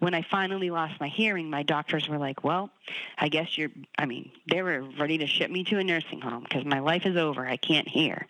When 0.00 0.14
I 0.14 0.22
finally 0.22 0.70
lost 0.70 1.00
my 1.00 1.08
hearing, 1.08 1.48
my 1.48 1.62
doctors 1.62 2.08
were 2.08 2.18
like, 2.18 2.42
well, 2.42 2.70
I 3.16 3.28
guess 3.28 3.56
you're, 3.56 3.70
I 3.98 4.04
mean, 4.04 4.32
they 4.50 4.62
were 4.62 4.82
ready 4.98 5.18
to 5.18 5.26
ship 5.26 5.50
me 5.50 5.64
to 5.64 5.78
a 5.78 5.84
nursing 5.84 6.20
home 6.20 6.42
because 6.42 6.64
my 6.64 6.80
life 6.80 7.06
is 7.06 7.16
over. 7.16 7.46
I 7.46 7.56
can't 7.56 7.88
hear. 7.88 8.26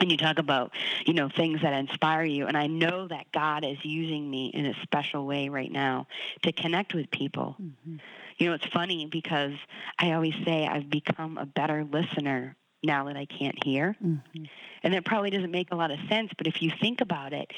And 0.00 0.10
you 0.10 0.16
talk 0.16 0.38
about, 0.38 0.72
you 1.06 1.14
know, 1.14 1.28
things 1.28 1.62
that 1.62 1.72
inspire 1.72 2.24
you. 2.24 2.46
And 2.46 2.56
I 2.56 2.66
know 2.66 3.08
that 3.08 3.30
God 3.32 3.64
is 3.64 3.78
using 3.84 4.28
me 4.28 4.48
in 4.48 4.66
a 4.66 4.74
special 4.82 5.24
way 5.24 5.48
right 5.48 5.70
now 5.70 6.06
to 6.42 6.52
connect 6.52 6.94
with 6.94 7.10
people. 7.10 7.56
Mm-hmm 7.60 7.96
you 8.38 8.48
know, 8.48 8.54
it's 8.54 8.66
funny 8.66 9.06
because 9.06 9.52
I 9.98 10.12
always 10.12 10.34
say 10.44 10.66
I've 10.66 10.88
become 10.88 11.38
a 11.38 11.46
better 11.46 11.84
listener 11.84 12.56
now 12.82 13.04
that 13.06 13.16
I 13.16 13.26
can't 13.26 13.56
hear. 13.64 13.96
Mm-hmm. 14.02 14.44
And 14.82 14.94
that 14.94 15.04
probably 15.04 15.30
doesn't 15.30 15.50
make 15.50 15.72
a 15.72 15.76
lot 15.76 15.90
of 15.90 15.98
sense, 16.08 16.30
but 16.38 16.46
if 16.46 16.62
you 16.62 16.70
think 16.80 17.00
about 17.00 17.32
it, 17.32 17.50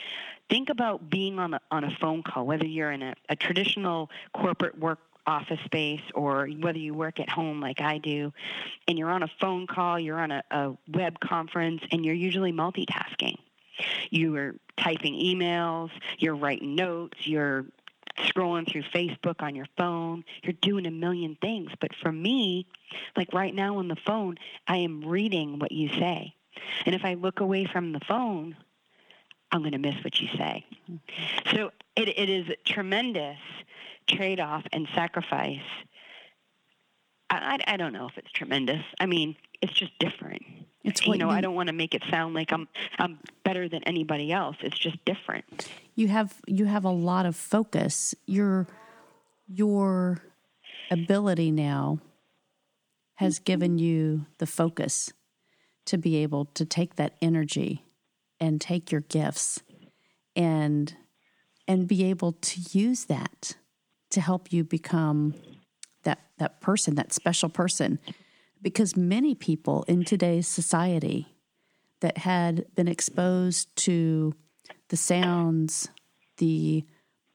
think 0.48 0.70
about 0.70 1.10
being 1.10 1.38
on 1.38 1.54
a, 1.54 1.60
on 1.70 1.84
a 1.84 1.90
phone 2.00 2.22
call, 2.22 2.46
whether 2.46 2.66
you're 2.66 2.90
in 2.90 3.02
a, 3.02 3.14
a 3.28 3.36
traditional 3.36 4.10
corporate 4.32 4.78
work 4.78 4.98
office 5.26 5.60
space 5.66 6.00
or 6.14 6.48
whether 6.60 6.78
you 6.78 6.94
work 6.94 7.20
at 7.20 7.28
home 7.28 7.60
like 7.60 7.80
I 7.80 7.98
do, 7.98 8.32
and 8.88 8.98
you're 8.98 9.10
on 9.10 9.22
a 9.22 9.28
phone 9.40 9.66
call, 9.66 10.00
you're 10.00 10.18
on 10.18 10.30
a, 10.30 10.42
a 10.50 10.72
web 10.88 11.20
conference, 11.20 11.82
and 11.92 12.04
you're 12.04 12.14
usually 12.14 12.52
multitasking. 12.52 13.36
You 14.10 14.36
are 14.36 14.54
typing 14.76 15.14
emails, 15.14 15.90
you're 16.18 16.36
writing 16.36 16.74
notes, 16.74 17.26
you're 17.26 17.66
scrolling 18.18 18.70
through 18.70 18.82
Facebook 18.82 19.42
on 19.42 19.54
your 19.54 19.66
phone. 19.76 20.24
You're 20.42 20.54
doing 20.60 20.86
a 20.86 20.90
million 20.90 21.36
things. 21.40 21.70
But 21.80 21.90
for 22.02 22.12
me, 22.12 22.66
like 23.16 23.32
right 23.32 23.54
now 23.54 23.78
on 23.78 23.88
the 23.88 23.96
phone, 24.06 24.36
I 24.66 24.78
am 24.78 25.04
reading 25.04 25.58
what 25.58 25.72
you 25.72 25.88
say. 25.88 26.34
And 26.86 26.94
if 26.94 27.04
I 27.04 27.14
look 27.14 27.40
away 27.40 27.64
from 27.64 27.92
the 27.92 28.00
phone, 28.00 28.56
I'm 29.52 29.60
going 29.60 29.72
to 29.72 29.78
miss 29.78 29.96
what 30.04 30.20
you 30.20 30.28
say. 30.36 30.64
Mm-hmm. 30.90 31.56
So 31.56 31.70
it, 31.96 32.08
it 32.08 32.28
is 32.28 32.48
a 32.48 32.56
tremendous 32.64 33.38
trade 34.06 34.40
off 34.40 34.64
and 34.72 34.88
sacrifice 34.94 35.60
I, 37.30 37.58
I 37.66 37.76
don't 37.76 37.92
know 37.92 38.08
if 38.08 38.18
it's 38.18 38.30
tremendous. 38.32 38.82
I 38.98 39.06
mean, 39.06 39.36
it's 39.62 39.72
just 39.72 39.92
different. 39.98 40.42
It's 40.82 41.06
you 41.06 41.16
know, 41.18 41.30
you- 41.30 41.36
I 41.36 41.40
don't 41.40 41.54
want 41.54 41.68
to 41.68 41.72
make 41.72 41.94
it 41.94 42.02
sound 42.10 42.34
like 42.34 42.52
I'm 42.52 42.68
I'm 42.98 43.18
better 43.44 43.68
than 43.68 43.82
anybody 43.84 44.32
else. 44.32 44.56
It's 44.60 44.78
just 44.78 45.02
different. 45.04 45.68
you 45.94 46.08
have 46.08 46.34
you 46.46 46.64
have 46.64 46.84
a 46.84 46.90
lot 46.90 47.26
of 47.26 47.36
focus 47.36 48.14
your 48.26 48.66
your 49.46 50.22
ability 50.90 51.50
now 51.50 52.00
has 53.16 53.36
mm-hmm. 53.36 53.44
given 53.44 53.78
you 53.78 54.26
the 54.38 54.46
focus 54.46 55.12
to 55.86 55.98
be 55.98 56.16
able 56.16 56.46
to 56.46 56.64
take 56.64 56.96
that 56.96 57.14
energy 57.20 57.84
and 58.38 58.60
take 58.60 58.90
your 58.90 59.02
gifts 59.02 59.62
and 60.34 60.94
and 61.68 61.86
be 61.86 62.04
able 62.04 62.32
to 62.32 62.60
use 62.72 63.04
that 63.04 63.56
to 64.10 64.20
help 64.20 64.52
you 64.52 64.64
become 64.64 65.34
that 66.02 66.20
that 66.38 66.60
person 66.60 66.94
that 66.94 67.12
special 67.12 67.48
person 67.48 67.98
because 68.62 68.96
many 68.96 69.34
people 69.34 69.84
in 69.88 70.04
today's 70.04 70.46
society 70.46 71.34
that 72.00 72.18
had 72.18 72.66
been 72.74 72.88
exposed 72.88 73.74
to 73.76 74.34
the 74.88 74.96
sounds, 74.96 75.88
the 76.38 76.84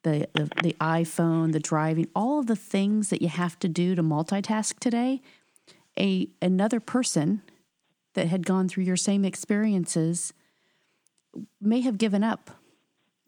the, 0.04 0.28
the 0.34 0.50
the 0.62 0.76
iPhone, 0.80 1.52
the 1.52 1.60
driving, 1.60 2.08
all 2.16 2.40
of 2.40 2.48
the 2.48 2.56
things 2.56 3.10
that 3.10 3.22
you 3.22 3.28
have 3.28 3.58
to 3.60 3.68
do 3.68 3.96
to 3.96 4.04
multitask 4.04 4.80
today, 4.80 5.22
a 5.98 6.28
another 6.42 6.80
person 6.80 7.42
that 8.14 8.28
had 8.28 8.46
gone 8.46 8.68
through 8.68 8.84
your 8.84 8.98
same 8.98 9.26
experiences 9.26 10.34
may 11.60 11.82
have 11.82 11.98
given 11.98 12.24
up 12.24 12.52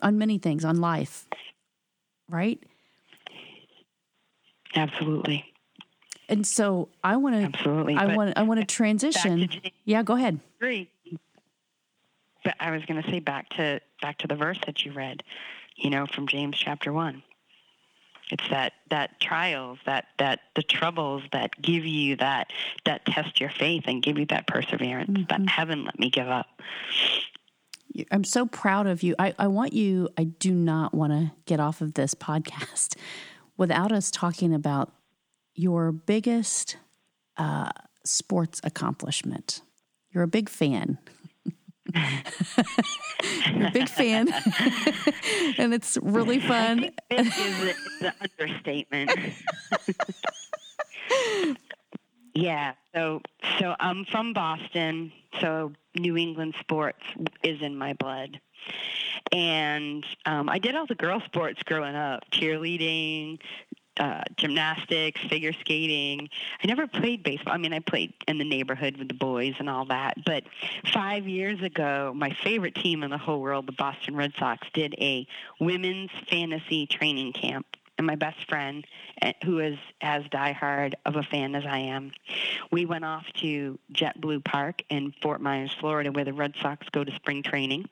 on 0.02 0.18
many 0.18 0.38
things 0.38 0.64
on 0.64 0.80
life. 0.80 1.28
Right? 2.30 2.62
Absolutely. 4.76 5.46
And 6.30 6.46
so 6.46 6.90
I 7.04 7.18
want 7.18 7.36
to 7.36 7.42
Absolutely. 7.42 7.96
I 7.96 8.16
want 8.16 8.38
I 8.38 8.44
want 8.44 8.60
to 8.60 8.66
transition. 8.66 9.50
Yeah, 9.86 10.04
go 10.04 10.16
ahead. 10.16 10.40
agree. 10.60 10.90
But 12.44 12.56
I 12.60 12.72
was 12.72 12.86
going 12.86 13.02
to 13.02 13.10
say 13.10 13.20
back 13.20 13.50
to 13.52 13.80
back 14.02 14.18
to 14.20 14.28
the 14.28 14.36
verse 14.36 14.60
that 14.66 14.86
you 14.86 14.92
read, 14.92 15.24
you 15.76 15.90
know, 15.90 16.06
from 16.06 16.28
James 16.28 16.58
chapter 16.58 16.92
one. 16.92 17.24
It's 18.30 18.44
that 18.50 18.74
that 18.90 19.20
trials, 19.22 19.80
that 19.86 20.08
that 20.20 20.42
the 20.56 20.64
troubles 20.64 21.24
that 21.32 21.62
give 21.62 21.86
you 21.86 22.18
that 22.18 22.52
that 22.84 23.06
test 23.06 23.40
your 23.40 23.50
faith 23.50 23.84
and 23.88 24.04
give 24.04 24.18
you 24.18 24.26
that 24.28 24.48
perseverance. 24.48 25.28
That 25.30 25.50
haven't 25.50 25.80
mm-hmm. 25.80 25.86
let 25.86 26.00
me 26.00 26.10
give 26.10 26.28
up. 26.28 26.62
I'm 28.12 28.26
so 28.26 28.46
proud 28.46 28.86
of 28.86 29.02
you. 29.02 29.16
I, 29.18 29.34
I 29.40 29.48
want 29.48 29.74
you, 29.74 30.10
I 30.18 30.26
do 30.26 30.54
not 30.54 30.94
want 30.94 31.14
to 31.14 31.32
get 31.46 31.60
off 31.60 31.82
of 31.82 31.94
this 31.94 32.14
podcast 32.16 32.96
without 33.58 33.92
us 33.92 34.12
talking 34.12 34.54
about 34.54 34.94
your 35.56 35.92
biggest 35.92 36.78
uh, 37.38 37.70
sports 38.06 38.62
accomplishment. 38.64 39.62
You're 40.12 40.24
a 40.24 40.28
big 40.28 40.50
fan. 40.50 40.98
You're 41.94 43.68
a 43.68 43.72
big 43.72 43.90
fan. 43.90 44.28
and 45.58 45.74
it's 45.74 45.98
really 46.02 46.40
fun. 46.40 46.92
Is 47.10 47.74
an 48.02 48.14
understatement. 48.22 49.12
yeah. 52.34 52.74
So 52.94 53.22
so 53.60 53.76
I'm 53.80 54.06
from 54.06 54.34
Boston. 54.34 55.12
So 55.40 55.74
New 55.96 56.18
England 56.18 56.56
sports 56.60 57.04
is 57.44 57.62
in 57.62 57.78
my 57.78 57.94
blood. 57.94 58.40
And 59.32 60.06
um, 60.26 60.50
I 60.50 60.60
did 60.60 60.76
all 60.76 60.86
the 60.86 60.96
girl 60.96 61.22
sports 61.22 61.62
growing 61.64 61.96
up: 61.96 62.30
cheerleading, 62.32 63.40
uh, 64.00 64.24
gymnastics, 64.36 65.20
figure 65.28 65.54
skating. 65.54 66.30
I 66.64 66.68
never 66.68 66.88
played 66.88 67.24
baseball. 67.24 67.54
I 67.54 67.58
mean, 67.58 67.74
I 67.74 67.80
played 67.80 68.14
in 68.28 68.38
the 68.38 68.46
neighborhood 68.46 68.98
with 68.98 69.08
the 69.08 69.14
boys 69.14 69.56
and 69.60 69.70
all 69.70 69.86
that. 69.86 70.24
But 70.26 70.44
five 70.94 71.28
years 71.28 71.62
ago, 71.62 72.14
my 72.16 72.36
favorite 72.44 72.76
team 72.76 73.04
in 73.04 73.10
the 73.10 73.18
whole 73.18 73.42
world, 73.42 73.68
the 73.68 73.74
Boston 73.74 74.16
Red 74.16 74.34
Sox, 74.38 74.68
did 74.74 74.96
a 75.00 75.28
women's 75.60 76.12
fantasy 76.30 76.86
training 76.88 77.34
camp. 77.34 77.66
And 77.98 78.06
my 78.06 78.16
best 78.16 78.48
friend, 78.48 78.86
eh, 79.24 79.34
who 79.44 79.58
is 79.58 79.80
as 80.02 80.24
diehard 80.26 80.94
of 81.06 81.16
a 81.16 81.24
fan 81.24 81.56
as 81.56 81.66
I 81.66 81.80
am, 81.80 82.12
we 82.72 82.86
went 82.86 83.04
off 83.04 83.26
to 83.38 83.80
JetBlue 83.92 84.46
Park 84.46 84.84
in 84.90 85.14
Fort 85.20 85.42
Myers, 85.42 85.76
Florida, 85.80 86.12
where 86.12 86.26
the 86.26 86.34
Red 86.34 86.54
Sox 86.62 86.88
go 86.92 87.04
to 87.04 87.12
spring 87.16 87.42
training 87.42 87.90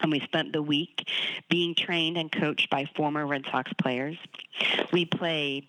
and 0.00 0.10
we 0.10 0.20
spent 0.20 0.52
the 0.52 0.62
week 0.62 1.08
being 1.48 1.74
trained 1.74 2.16
and 2.16 2.30
coached 2.30 2.70
by 2.70 2.88
former 2.96 3.26
Red 3.26 3.44
Sox 3.50 3.72
players. 3.74 4.16
We 4.92 5.04
played 5.04 5.68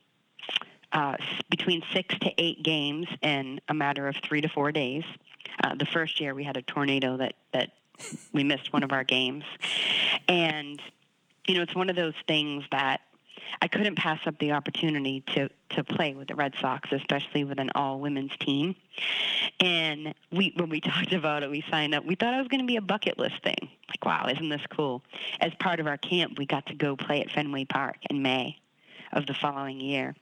uh, 0.91 1.15
between 1.49 1.83
six 1.93 2.15
to 2.19 2.31
eight 2.37 2.63
games 2.63 3.07
in 3.21 3.61
a 3.67 3.73
matter 3.73 4.07
of 4.07 4.15
three 4.23 4.41
to 4.41 4.49
four 4.49 4.71
days. 4.71 5.03
Uh, 5.63 5.75
the 5.75 5.85
first 5.85 6.19
year 6.19 6.33
we 6.33 6.43
had 6.43 6.57
a 6.57 6.61
tornado 6.61 7.17
that 7.17 7.33
that 7.53 7.71
we 8.33 8.43
missed 8.43 8.71
one 8.71 8.83
of 8.83 8.91
our 8.91 9.03
games, 9.03 9.43
and 10.27 10.81
you 11.47 11.55
know 11.55 11.61
it's 11.61 11.75
one 11.75 11.89
of 11.89 11.95
those 11.95 12.13
things 12.27 12.63
that 12.71 13.01
I 13.61 13.67
couldn't 13.67 13.95
pass 13.95 14.19
up 14.25 14.37
the 14.39 14.51
opportunity 14.51 15.21
to 15.33 15.49
to 15.71 15.83
play 15.83 16.15
with 16.15 16.27
the 16.27 16.35
Red 16.35 16.55
Sox, 16.59 16.91
especially 16.91 17.43
with 17.43 17.59
an 17.59 17.69
all 17.75 17.99
women's 17.99 18.35
team. 18.37 18.75
And 19.59 20.13
we 20.31 20.53
when 20.55 20.69
we 20.69 20.81
talked 20.81 21.13
about 21.13 21.43
it, 21.43 21.49
we 21.49 21.63
signed 21.69 21.93
up. 21.93 22.05
We 22.05 22.15
thought 22.15 22.33
it 22.33 22.37
was 22.37 22.47
going 22.47 22.61
to 22.61 22.67
be 22.67 22.77
a 22.77 22.81
bucket 22.81 23.17
list 23.17 23.43
thing. 23.43 23.69
Like, 23.89 24.05
wow, 24.05 24.27
isn't 24.29 24.49
this 24.49 24.65
cool? 24.69 25.03
As 25.39 25.53
part 25.59 25.79
of 25.79 25.87
our 25.87 25.97
camp, 25.97 26.37
we 26.37 26.45
got 26.45 26.65
to 26.67 26.75
go 26.75 26.95
play 26.95 27.21
at 27.21 27.31
Fenway 27.31 27.65
Park 27.65 27.97
in 28.09 28.21
May 28.21 28.57
of 29.11 29.25
the 29.25 29.33
following 29.33 29.81
year, 29.81 30.15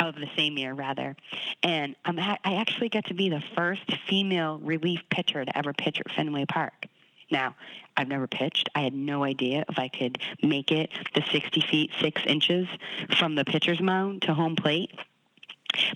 of 0.00 0.14
the 0.14 0.28
same 0.36 0.58
year 0.58 0.74
rather. 0.74 1.16
And 1.62 1.96
I 2.04 2.38
actually 2.44 2.90
got 2.90 3.06
to 3.06 3.14
be 3.14 3.30
the 3.30 3.42
first 3.56 3.90
female 4.06 4.58
relief 4.58 5.00
pitcher 5.10 5.44
to 5.44 5.58
ever 5.58 5.72
pitch 5.72 5.98
at 5.98 6.12
Fenway 6.12 6.44
Park. 6.44 6.86
Now, 7.30 7.54
I've 7.96 8.08
never 8.08 8.26
pitched. 8.26 8.68
I 8.74 8.80
had 8.80 8.94
no 8.94 9.24
idea 9.24 9.64
if 9.68 9.78
I 9.78 9.88
could 9.88 10.18
make 10.42 10.70
it 10.70 10.90
the 11.14 11.22
60 11.30 11.60
feet 11.62 11.90
6 12.00 12.22
inches 12.26 12.68
from 13.18 13.34
the 13.34 13.44
pitcher's 13.44 13.80
mound 13.80 14.22
to 14.22 14.34
home 14.34 14.56
plate. 14.56 14.90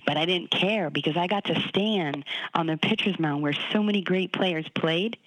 But 0.05 0.17
I 0.17 0.25
didn't 0.25 0.51
care 0.51 0.89
because 0.89 1.17
I 1.17 1.27
got 1.27 1.45
to 1.45 1.59
stand 1.67 2.25
on 2.53 2.67
the 2.67 2.77
pitcher's 2.77 3.19
mound 3.19 3.41
where 3.41 3.53
so 3.71 3.81
many 3.81 4.01
great 4.01 4.31
players 4.31 4.67
played, 4.75 5.17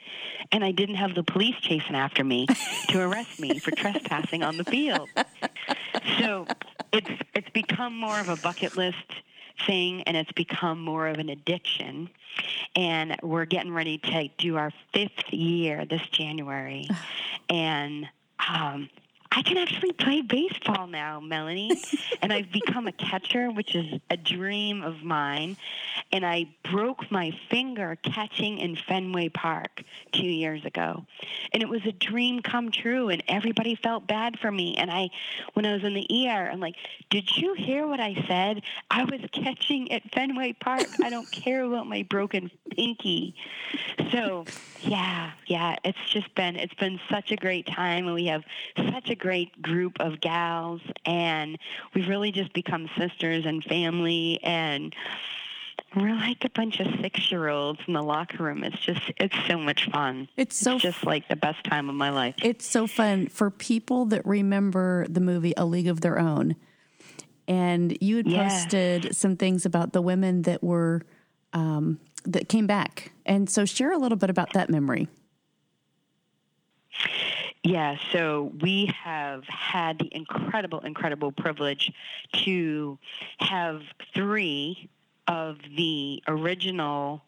and 0.53 0.65
I 0.65 0.71
didn't 0.71 0.95
have 0.95 1.15
the 1.15 1.25
police 1.25 1.57
chasing 1.61 1.97
after 1.97 2.23
me 2.23 2.47
to 2.89 3.01
arrest 3.01 3.41
me 3.41 3.59
for 3.59 3.73
trespassing 3.73 4.43
on 4.43 4.57
the 4.57 4.65
field. 4.65 5.09
So 6.19 6.47
it's 6.93 7.11
it's 7.35 7.51
become 7.51 7.99
more 7.99 8.19
of 8.21 8.29
a 8.29 8.37
bucket 8.37 8.77
list 8.77 9.13
thing, 9.67 10.03
and 10.03 10.17
it's 10.17 10.33
become 10.33 10.81
more 10.81 11.09
of 11.09 11.19
an 11.19 11.29
addiction. 11.29 12.11
And 12.75 13.17
we're 13.23 13.47
getting 13.47 13.73
ready 13.73 13.99
to 13.99 14.29
do 14.37 14.57
our 14.57 14.71
fifth 14.93 15.33
year 15.33 15.85
this 15.87 16.07
January, 16.09 16.89
and 17.49 18.07
um, 18.47 18.91
I 19.37 19.43
can 19.43 19.59
actually 19.59 19.93
play 19.93 20.23
baseball 20.23 20.87
now, 20.87 21.21
Melanie. 21.21 21.71
and 22.23 22.33
I've 22.33 22.51
become 22.51 22.87
a 22.87 22.93
catcher, 22.93 23.51
which 23.51 23.75
is 23.75 24.01
a 24.09 24.17
dream 24.17 24.83
of 24.83 25.03
mine. 25.03 25.59
And 26.11 26.25
I 26.25 26.47
broke 26.73 27.11
my 27.11 27.33
finger 27.51 27.99
catching 28.03 28.57
in 28.57 28.77
Fenway 28.77 29.29
Park 29.29 29.83
two 30.13 30.27
years 30.27 30.65
ago. 30.65 31.05
And 31.53 31.63
it 31.63 31.69
was 31.69 31.85
a 31.85 31.93
dream 31.93 32.41
come 32.41 32.71
true, 32.71 33.11
and 33.11 33.23
everybody 33.29 33.75
felt 33.75 34.07
bad 34.07 34.39
for 34.39 34.51
me. 34.51 34.75
And 34.77 34.91
I, 34.91 35.11
when 35.53 35.67
I 35.67 35.75
was 35.75 35.85
in 35.85 35.93
the 35.93 36.07
ER, 36.11 36.49
I'm 36.51 36.61
like, 36.61 36.77
Did 37.11 37.37
you 37.37 37.53
hear 37.53 37.87
what 37.87 38.01
I 38.01 38.15
said? 38.27 38.63
I 38.91 39.05
was 39.05 39.21
catching 39.33 39.93
at 39.93 40.03
Fenway 40.15 40.55
Park. 40.55 40.87
I 41.05 41.11
don't 41.11 41.31
care 41.31 41.63
about 41.63 41.87
my 41.87 42.05
broken 42.05 42.51
pinky. 42.71 43.35
So, 44.11 44.47
yeah, 44.81 45.33
yeah, 45.47 45.77
it's 45.85 45.99
just 46.11 46.35
been 46.35 46.57
it's 46.57 46.75
been 46.75 47.01
such 47.11 47.33
a 47.33 47.37
great 47.37 47.67
time, 47.67 48.07
and 48.07 48.15
we 48.15 48.27
have 48.27 48.45
such 48.77 49.11
a 49.11 49.15
great 49.27 49.61
group 49.61 49.95
of 49.99 50.21
gals, 50.21 50.81
and 51.05 51.59
we've 51.95 52.07
really 52.09 52.31
just 52.31 52.53
become 52.53 52.89
sisters 52.97 53.45
and 53.45 53.65
family, 53.65 54.39
and 54.43 54.95
we're 55.97 56.15
like 56.15 56.45
a 56.45 56.51
bunch 56.51 56.79
of 56.79 56.87
six 57.01 57.31
year 57.33 57.49
olds 57.49 57.81
in 57.89 57.95
the 57.95 58.03
locker 58.03 58.45
room. 58.45 58.63
It's 58.63 58.79
just 58.79 59.01
it's 59.17 59.35
so 59.49 59.59
much 59.59 59.89
fun. 59.91 60.29
It's 60.37 60.57
so 60.57 60.75
it's 60.75 60.83
just 60.83 61.05
like 61.05 61.27
the 61.29 61.35
best 61.37 61.65
time 61.65 61.89
of 61.89 61.95
my 61.97 62.11
life. 62.11 62.37
It's 62.43 62.67
so 62.67 62.87
fun 62.87 63.27
for 63.29 63.51
people 63.51 64.05
that 64.07 64.25
remember 64.25 65.07
the 65.09 65.21
movie 65.21 65.55
A 65.57 65.65
League 65.65 65.89
of 65.89 66.03
Their 66.03 66.19
Own. 66.21 66.55
And 67.49 67.97
you 68.01 68.17
had 68.19 68.29
Yeah. 68.29 68.43
posted 68.45 69.17
some 69.17 69.37
things 69.37 69.65
about 69.67 69.93
the 69.93 70.03
women 70.03 70.43
that 70.43 70.63
were 70.63 71.03
um, 71.53 71.99
that 72.25 72.49
came 72.49 72.67
back. 72.67 73.13
And 73.25 73.49
so 73.51 73.65
share 73.65 73.93
a 73.93 73.99
little 73.99 74.19
bit 74.19 74.31
about 74.31 74.53
that 74.53 74.69
memory. 74.71 75.09
Yeah, 77.67 77.97
so 78.13 78.53
we 78.61 78.93
have 79.03 79.43
had 79.49 79.99
the 79.99 80.09
incredible, 80.15 80.79
incredible 80.79 81.33
privilege 81.33 81.91
to 82.45 82.97
have 83.39 83.83
three 84.15 84.89
of 85.27 85.59
the 85.77 86.23
original 86.29 87.25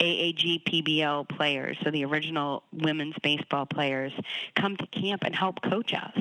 AAGPBL 0.00 1.28
players, 1.28 1.76
so 1.84 1.90
the 1.90 2.06
original 2.06 2.62
women's 2.72 3.16
baseball 3.22 3.66
players, 3.66 4.14
come 4.56 4.78
to 4.78 4.86
camp 4.86 5.24
and 5.26 5.36
help 5.36 5.60
coach 5.60 5.92
us, 5.92 6.18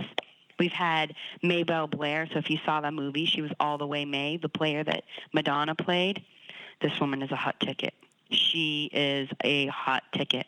We've 0.59 0.71
had 0.71 1.15
Maybelle 1.41 1.87
Blair. 1.87 2.27
So 2.31 2.37
if 2.37 2.49
you 2.51 2.59
saw 2.63 2.81
that 2.81 2.93
movie, 2.93 3.25
she 3.25 3.41
was 3.41 3.51
all 3.59 3.79
the 3.79 3.87
way 3.87 4.05
Mae, 4.05 4.37
the 4.37 4.47
player 4.47 4.83
that 4.83 5.05
Madonna 5.33 5.73
played. 5.73 6.23
This 6.81 6.99
woman 6.99 7.23
is 7.23 7.31
a 7.31 7.35
hot 7.35 7.59
ticket. 7.59 7.95
She 8.31 8.89
is 8.93 9.29
a 9.43 9.67
hot 9.67 10.03
ticket. 10.13 10.47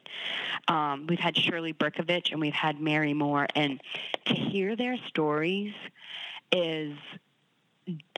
Um, 0.67 1.07
we've 1.07 1.19
had 1.19 1.37
Shirley 1.37 1.73
Burkovich 1.73 2.31
and 2.31 2.39
we've 2.39 2.53
had 2.53 2.79
Mary 2.79 3.13
Moore, 3.13 3.47
and 3.55 3.81
to 4.25 4.33
hear 4.33 4.75
their 4.75 4.97
stories 5.07 5.73
is 6.51 6.95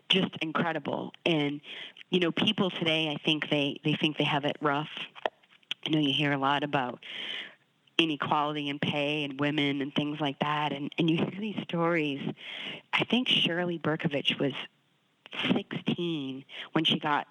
just 0.10 0.36
incredible. 0.42 1.14
And 1.26 1.62
you 2.10 2.20
know, 2.20 2.32
people 2.32 2.70
today, 2.70 3.10
I 3.10 3.18
think 3.26 3.50
they 3.50 3.80
they 3.84 3.96
think 3.96 4.18
they 4.18 4.24
have 4.24 4.46
it 4.46 4.58
rough. 4.62 4.90
I 5.86 5.90
know 5.90 6.00
you 6.00 6.14
hear 6.14 6.32
a 6.32 6.38
lot 6.38 6.64
about 6.64 7.00
inequality 7.98 8.70
in 8.70 8.80
pay 8.80 9.24
and 9.24 9.40
women 9.40 9.82
and 9.82 9.94
things 9.94 10.20
like 10.20 10.40
that, 10.40 10.72
and 10.72 10.94
and 10.98 11.10
you 11.10 11.18
hear 11.18 11.40
these 11.40 11.62
stories. 11.64 12.22
I 12.94 13.04
think 13.06 13.28
Shirley 13.28 13.80
Burkovich 13.80 14.40
was 14.40 14.54
16 15.54 16.46
when 16.74 16.86
she 16.86 17.00
got 17.00 17.28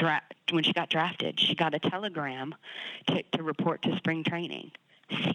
dra- 0.00 0.22
when 0.50 0.64
she 0.64 0.72
got 0.72 0.88
drafted. 0.88 1.38
She 1.38 1.54
got 1.54 1.74
a 1.74 1.78
telegram 1.78 2.54
to, 3.08 3.22
to 3.22 3.42
report 3.42 3.82
to 3.82 3.96
spring 3.96 4.24
training. 4.24 4.72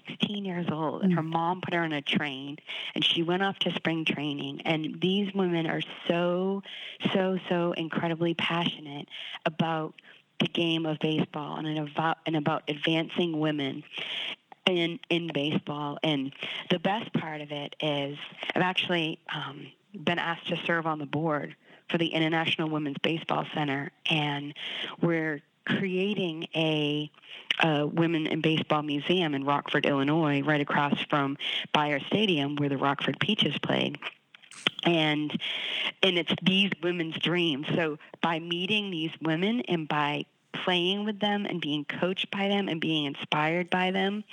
16 0.08 0.46
years 0.46 0.68
old 0.72 1.04
and 1.04 1.12
her 1.14 1.22
mm. 1.22 1.34
mom 1.34 1.60
put 1.60 1.74
her 1.74 1.82
on 1.82 1.92
a 1.92 2.02
train 2.02 2.58
and 2.94 3.04
she 3.04 3.22
went 3.22 3.44
off 3.44 3.60
to 3.60 3.74
spring 3.74 4.06
training 4.06 4.62
and 4.64 5.02
these 5.02 5.34
women 5.34 5.68
are 5.68 5.82
so 6.08 6.64
so 7.14 7.38
so 7.50 7.74
incredibly 7.74 8.34
passionate 8.34 9.10
about 9.46 9.94
the 10.40 10.48
game 10.48 10.86
of 10.86 10.98
baseball 11.00 11.58
and 11.58 11.78
about 11.78 12.20
and 12.26 12.38
about 12.38 12.64
advancing 12.70 13.38
women 13.38 13.84
in 14.66 14.98
in 15.10 15.30
baseball 15.34 15.98
and 16.04 16.32
the 16.70 16.80
best 16.80 17.12
part 17.12 17.42
of 17.42 17.52
it 17.52 17.76
is 17.82 18.18
I've 18.56 18.62
actually 18.62 19.20
um, 19.28 19.68
been 19.94 20.20
asked 20.20 20.48
to 20.48 20.58
serve 20.66 20.88
on 20.88 21.00
the 21.00 21.06
board 21.06 21.54
for 21.90 21.98
the 21.98 22.08
International 22.08 22.70
Women's 22.70 22.98
Baseball 23.02 23.46
Center 23.54 23.92
and 24.10 24.54
we're 25.02 25.42
creating 25.66 26.48
a, 26.56 27.10
a 27.64 27.88
women 27.88 28.28
in 28.28 28.42
baseball 28.42 28.84
museum 28.84 29.34
in 29.34 29.44
Rockford, 29.44 29.86
Illinois, 29.86 30.42
right 30.42 30.62
across 30.62 31.00
from 31.10 31.38
Beyer 31.74 32.00
Stadium 32.08 32.56
where 32.56 32.70
the 32.70 32.78
Rockford 32.78 33.20
Peaches 33.20 33.58
played. 33.60 33.98
And 34.84 35.32
and 36.04 36.18
it's 36.18 36.34
these 36.44 36.72
women's 36.84 37.18
dreams. 37.18 37.66
So 37.74 37.98
by 38.22 38.40
meeting 38.40 38.92
these 38.92 39.12
women 39.22 39.62
and 39.62 39.88
by 39.88 40.26
playing 40.64 41.06
with 41.06 41.20
them 41.20 41.46
and 41.46 41.60
being 41.60 41.86
coached 41.86 42.30
by 42.32 42.48
them 42.48 42.68
and 42.70 42.80
being 42.80 43.06
inspired 43.06 43.70
by 43.70 43.92
them 43.92 44.24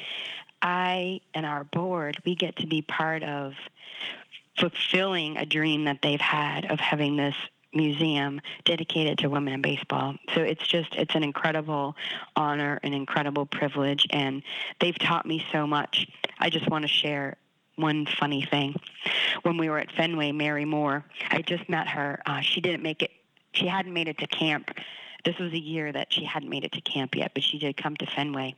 i 0.62 1.20
and 1.34 1.44
our 1.44 1.64
board 1.64 2.16
we 2.24 2.34
get 2.34 2.56
to 2.56 2.66
be 2.66 2.82
part 2.82 3.22
of 3.22 3.54
fulfilling 4.58 5.36
a 5.36 5.46
dream 5.46 5.84
that 5.84 5.98
they've 6.02 6.20
had 6.20 6.70
of 6.70 6.78
having 6.78 7.16
this 7.16 7.34
museum 7.74 8.40
dedicated 8.64 9.18
to 9.18 9.28
women 9.28 9.54
in 9.54 9.62
baseball. 9.62 10.14
So 10.34 10.42
it's 10.42 10.66
just 10.66 10.94
it's 10.94 11.14
an 11.14 11.24
incredible 11.24 11.96
honor, 12.36 12.78
an 12.82 12.92
incredible 12.92 13.46
privilege, 13.46 14.06
and 14.10 14.42
they've 14.80 14.98
taught 14.98 15.26
me 15.26 15.44
so 15.52 15.66
much. 15.66 16.06
I 16.38 16.50
just 16.50 16.68
want 16.68 16.82
to 16.82 16.88
share 16.88 17.36
one 17.76 18.06
funny 18.06 18.46
thing. 18.50 18.76
When 19.42 19.56
we 19.56 19.68
were 19.68 19.78
at 19.78 19.90
Fenway, 19.92 20.32
Mary 20.32 20.64
Moore, 20.64 21.04
I 21.30 21.42
just 21.42 21.68
met 21.68 21.88
her. 21.88 22.20
Uh, 22.26 22.40
she 22.40 22.60
didn't 22.60 22.82
make 22.82 23.02
it. 23.02 23.10
She 23.52 23.66
hadn't 23.66 23.92
made 23.92 24.08
it 24.08 24.18
to 24.18 24.26
camp. 24.26 24.70
This 25.24 25.38
was 25.38 25.52
a 25.52 25.58
year 25.58 25.92
that 25.92 26.12
she 26.12 26.24
hadn't 26.24 26.48
made 26.48 26.64
it 26.64 26.72
to 26.72 26.80
camp 26.80 27.14
yet, 27.14 27.32
but 27.34 27.42
she 27.42 27.58
did 27.58 27.76
come 27.76 27.96
to 27.96 28.06
Fenway. 28.06 28.56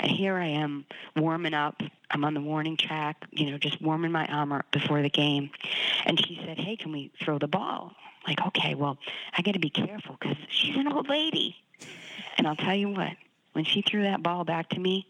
And 0.00 0.10
here 0.10 0.36
I 0.36 0.46
am 0.46 0.86
warming 1.16 1.54
up. 1.54 1.82
I'm 2.10 2.24
on 2.24 2.32
the 2.34 2.40
warning 2.40 2.76
track, 2.78 3.26
you 3.30 3.50
know, 3.50 3.58
just 3.58 3.82
warming 3.82 4.12
my 4.12 4.26
arm 4.26 4.52
up 4.52 4.70
before 4.70 5.02
the 5.02 5.10
game. 5.10 5.50
And 6.06 6.18
she 6.18 6.40
said, 6.44 6.58
Hey, 6.58 6.76
can 6.76 6.92
we 6.92 7.10
throw 7.22 7.38
the 7.38 7.48
ball? 7.48 7.94
like, 8.28 8.46
okay, 8.46 8.74
well, 8.74 8.98
I 9.36 9.42
got 9.42 9.54
to 9.54 9.58
be 9.58 9.70
careful 9.70 10.16
because 10.20 10.36
she's 10.48 10.76
an 10.76 10.92
old 10.92 11.08
lady. 11.08 11.56
And 12.36 12.46
I'll 12.46 12.56
tell 12.56 12.74
you 12.74 12.90
what, 12.90 13.12
when 13.54 13.64
she 13.64 13.82
threw 13.82 14.02
that 14.02 14.22
ball 14.22 14.44
back 14.44 14.68
to 14.70 14.80
me, 14.80 15.06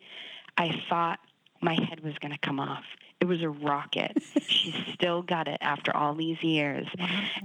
I 0.56 0.80
thought 0.88 1.18
my 1.61 1.74
head 1.74 2.00
was 2.00 2.16
going 2.18 2.32
to 2.32 2.38
come 2.38 2.61
off. 2.61 2.84
It 3.20 3.26
was 3.26 3.42
a 3.42 3.48
rocket. 3.48 4.22
She's 4.46 4.74
still 4.94 5.22
got 5.22 5.48
it 5.48 5.58
after 5.61 5.94
all 5.94 6.14
these 6.14 6.40
years. 6.42 6.87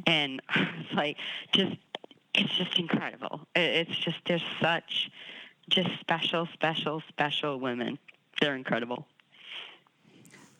And 0.05 0.39
it's 0.55 0.93
like, 0.93 1.17
just, 1.51 1.75
it's 2.33 2.53
just 2.57 2.77
incredible. 2.79 3.41
It's 3.55 3.95
just, 3.95 4.17
there's 4.25 4.43
such 4.61 5.09
just 5.69 5.89
special, 5.99 6.47
special, 6.53 7.01
special 7.07 7.59
women. 7.59 7.97
They're 8.41 8.55
incredible. 8.55 9.07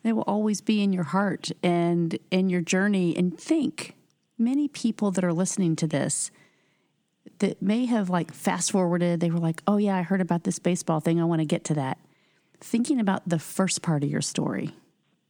They 0.03 0.13
will 0.13 0.23
always 0.23 0.62
be 0.62 0.81
in 0.81 0.93
your 0.93 1.03
heart 1.03 1.51
and 1.62 2.17
in 2.29 2.49
your 2.49 2.62
journey. 2.62 3.15
And 3.15 3.38
think, 3.38 3.95
many 4.38 4.67
people 4.67 5.12
that 5.12 5.23
are 5.23 5.33
listening 5.33 5.75
to 5.77 5.88
this 5.88 6.31
that 7.39 7.62
may 7.62 7.86
have 7.86 8.09
like 8.09 8.33
fast 8.33 8.71
forwarded, 8.71 9.19
they 9.19 9.31
were 9.31 9.39
like, 9.39 9.62
oh, 9.67 9.77
yeah, 9.77 9.97
I 9.97 10.01
heard 10.01 10.21
about 10.21 10.43
this 10.43 10.59
baseball 10.59 10.99
thing. 10.99 11.19
I 11.19 11.25
want 11.25 11.39
to 11.39 11.45
get 11.45 11.63
to 11.65 11.73
that. 11.75 11.97
Thinking 12.59 12.99
about 12.99 13.27
the 13.27 13.39
first 13.39 13.81
part 13.81 14.03
of 14.03 14.09
your 14.09 14.21
story, 14.21 14.71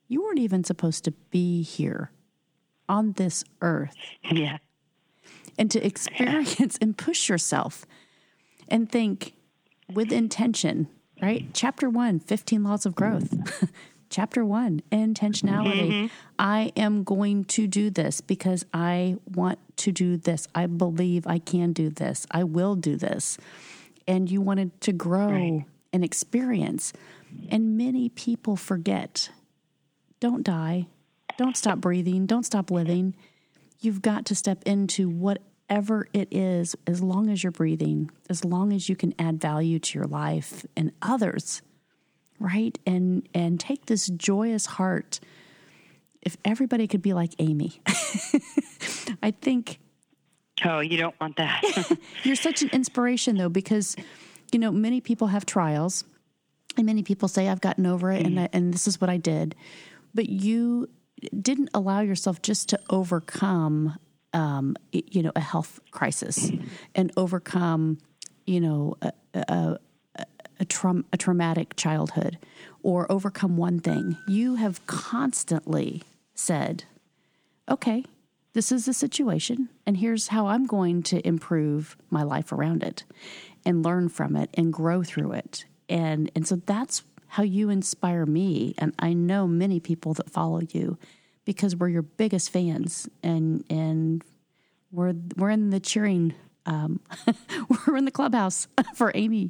you 0.08 0.24
weren't 0.24 0.40
even 0.40 0.64
supposed 0.64 1.04
to 1.06 1.12
be 1.32 1.64
here 1.64 2.12
on 2.88 3.14
this 3.14 3.44
earth. 3.62 3.96
Yeah. 4.24 4.58
And 5.58 5.70
to 5.72 5.86
experience 5.86 6.78
and 6.82 6.98
push 6.98 7.30
yourself 7.30 7.86
and 8.68 8.92
think 8.92 9.34
with 9.92 10.12
intention, 10.12 10.88
right? 11.22 11.48
Chapter 11.54 11.90
one 11.90 12.20
15 12.20 12.64
laws 12.64 12.86
of 12.86 12.96
growth. 12.96 13.70
chapter 14.14 14.46
one 14.46 14.82
intentionality. 14.92 15.90
Mm-hmm. 15.90 16.08
I 16.38 16.72
am 16.76 17.04
going 17.04 17.46
to 17.46 17.68
do 17.68 17.90
this 17.90 18.22
because 18.22 18.64
I 18.74 19.18
want 19.26 19.60
to 19.78 19.92
do 19.92 20.18
this. 20.18 20.48
I 20.54 20.68
believe 20.68 21.26
I 21.26 21.40
can 21.40 21.74
do 21.74 21.90
this. 21.90 22.28
I 22.30 22.44
will 22.44 22.76
do 22.76 22.96
this. 22.96 23.38
And 24.08 24.30
you 24.30 24.40
wanted 24.42 24.80
to 24.82 24.94
grow 24.94 25.28
right. 25.28 25.66
and 25.92 26.04
experience. 26.04 26.94
And 27.50 27.78
many 27.78 28.10
people 28.10 28.56
forget 28.56 29.30
don't 30.20 30.44
die, 30.44 30.88
don't 31.38 31.58
stop 31.58 31.80
breathing, 31.80 32.26
don't 32.26 32.46
stop 32.46 32.72
living. 32.72 33.16
You've 33.84 34.02
got 34.02 34.26
to 34.28 34.36
step 34.36 34.64
into 34.66 35.10
whatever 35.10 36.08
it 36.14 36.30
is 36.32 36.76
as 36.88 37.04
long 37.04 37.30
as 37.30 37.44
you're 37.44 37.52
breathing, 37.52 38.10
as 38.30 38.44
long 38.44 38.74
as 38.74 38.90
you 38.90 38.96
can 38.96 39.14
add 39.20 39.40
value 39.42 39.80
to 39.80 40.00
your 40.00 40.08
life 40.08 40.66
and 40.76 40.92
others 41.02 41.62
right? 42.44 42.78
And 42.86 43.28
and 43.34 43.60
take 43.60 43.86
this 43.88 44.08
joyous 44.08 44.66
heart. 44.66 45.20
If 46.22 46.38
everybody 46.46 46.88
could 46.88 47.02
be 47.02 47.14
like 47.14 47.34
Amy, 47.40 47.82
I 49.24 49.32
think. 49.32 49.80
Oh, 50.64 50.80
you 50.80 50.98
don't 50.98 51.20
want 51.20 51.38
that. 51.38 51.64
you're 52.24 52.36
such 52.36 52.62
an 52.62 52.70
inspiration, 52.70 53.38
though, 53.38 53.50
because 53.50 53.96
you 54.52 54.60
know 54.60 54.72
many 54.72 55.02
people 55.02 55.28
have 55.28 55.46
trials, 55.46 56.04
and 56.78 56.86
many 56.86 57.02
people 57.04 57.28
say, 57.28 57.50
"I've 57.50 57.62
gotten 57.62 57.86
over 57.86 58.12
it," 58.12 58.24
mm 58.24 58.28
and 58.28 58.40
I, 58.42 58.50
and 58.54 58.74
this 58.74 58.88
is 58.88 59.02
what 59.02 59.10
I 59.10 59.18
did. 59.18 59.56
But 60.14 60.30
you 60.30 60.90
didn't 61.42 61.70
allow 61.74 62.02
yourself 62.02 62.42
just 62.42 62.70
to 62.70 62.80
overcome, 62.90 63.98
um, 64.34 64.76
you 64.92 65.24
know, 65.24 65.32
a 65.36 65.40
health 65.40 65.80
crisis 65.92 66.52
and 66.96 67.12
overcome, 67.18 67.98
you 68.46 68.60
know, 68.60 68.96
a, 69.02 69.12
a, 69.34 69.78
a, 70.60 70.66
tra- 70.66 71.04
a 71.12 71.18
traumatic 71.18 71.76
childhood 71.76 72.38
or 72.82 73.12
overcome 73.12 73.58
one 73.58 73.80
thing. 73.80 74.18
You 74.28 74.56
have 74.56 74.86
constantly 74.88 76.04
said, 76.36 76.84
okay, 77.70 78.06
this 78.54 78.72
is 78.72 78.86
the 78.86 78.94
situation, 78.94 79.70
and 79.86 79.98
here's 79.98 80.28
how 80.28 80.48
I'm 80.48 80.68
going 80.68 81.02
to 81.04 81.26
improve 81.28 81.98
my 82.12 82.22
life 82.22 82.52
around 82.52 82.84
it 82.84 83.04
and 83.66 83.84
learn 83.84 84.10
from 84.10 84.36
it 84.36 84.50
and 84.54 84.72
grow 84.72 85.02
through 85.02 85.32
it. 85.32 85.66
And, 85.90 86.30
and 86.36 86.48
so 86.48 86.58
that's 86.58 87.04
how 87.34 87.42
you 87.42 87.72
inspire 87.72 88.28
me. 88.28 88.76
And 88.78 88.94
I 89.00 89.14
know 89.14 89.48
many 89.48 89.80
people 89.80 90.14
that 90.14 90.30
follow 90.30 90.62
you 90.70 91.00
because 91.46 91.76
we're 91.76 91.90
your 91.90 92.04
biggest 92.04 92.52
fans 92.52 93.10
and, 93.24 93.64
and 93.72 94.24
we're, 94.92 95.16
we're 95.36 95.50
in 95.50 95.72
the 95.72 95.80
cheering, 95.80 96.36
um, 96.68 97.00
we're 97.88 97.98
in 97.98 98.06
the 98.06 98.12
clubhouse 98.12 98.68
for 98.96 99.12
Amy. 99.16 99.50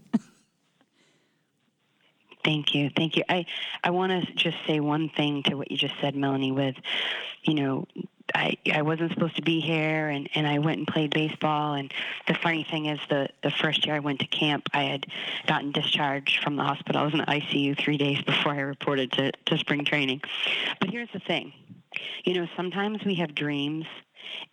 Thank 2.46 2.74
you. 2.74 2.90
Thank 2.96 3.18
you. 3.18 3.24
I, 3.28 3.46
I 3.84 3.90
want 3.90 4.28
to 4.28 4.34
just 4.34 4.58
say 4.66 4.80
one 4.80 5.10
thing 5.10 5.44
to 5.44 5.56
what 5.56 5.70
you 5.70 5.76
just 5.76 5.96
said, 6.00 6.16
Melanie, 6.16 6.54
with, 6.54 6.76
you 7.42 7.54
know, 7.54 7.86
I, 8.34 8.58
I 8.74 8.82
wasn't 8.82 9.12
supposed 9.12 9.36
to 9.36 9.42
be 9.42 9.60
here 9.60 10.10
and, 10.10 10.30
and 10.34 10.48
I 10.48 10.60
went 10.60 10.80
and 10.80 10.88
played 10.88 11.14
baseball 11.14 11.74
and 11.74 11.94
the 12.28 12.34
funny 12.34 12.64
thing 12.64 12.88
is 12.88 13.00
the, 13.10 13.30
the 13.44 13.52
first 13.52 13.86
year 13.86 13.96
I 13.96 14.00
went 14.00 14.20
to 14.20 14.28
camp 14.28 14.70
I 14.74 14.84
had 14.84 15.06
gotten 15.48 15.72
discharged 15.72 16.44
from 16.44 16.56
the 16.56 16.64
hospital. 16.64 17.02
I 17.02 17.06
was 17.06 17.14
in 17.14 17.20
the 17.20 17.26
ICU 17.26 17.80
three 17.80 17.98
days 17.98 18.22
before 18.22 18.54
I 18.54 18.60
reported 18.60 19.12
to, 19.14 19.32
to 19.32 19.58
spring 19.58 19.86
training. 19.86 20.22
But 20.80 20.90
here's 20.90 21.12
the 21.14 21.20
thing. 21.20 21.54
You 22.24 22.34
know, 22.34 22.48
sometimes 22.56 23.04
we 23.06 23.16
have 23.16 23.36
dreams 23.36 23.86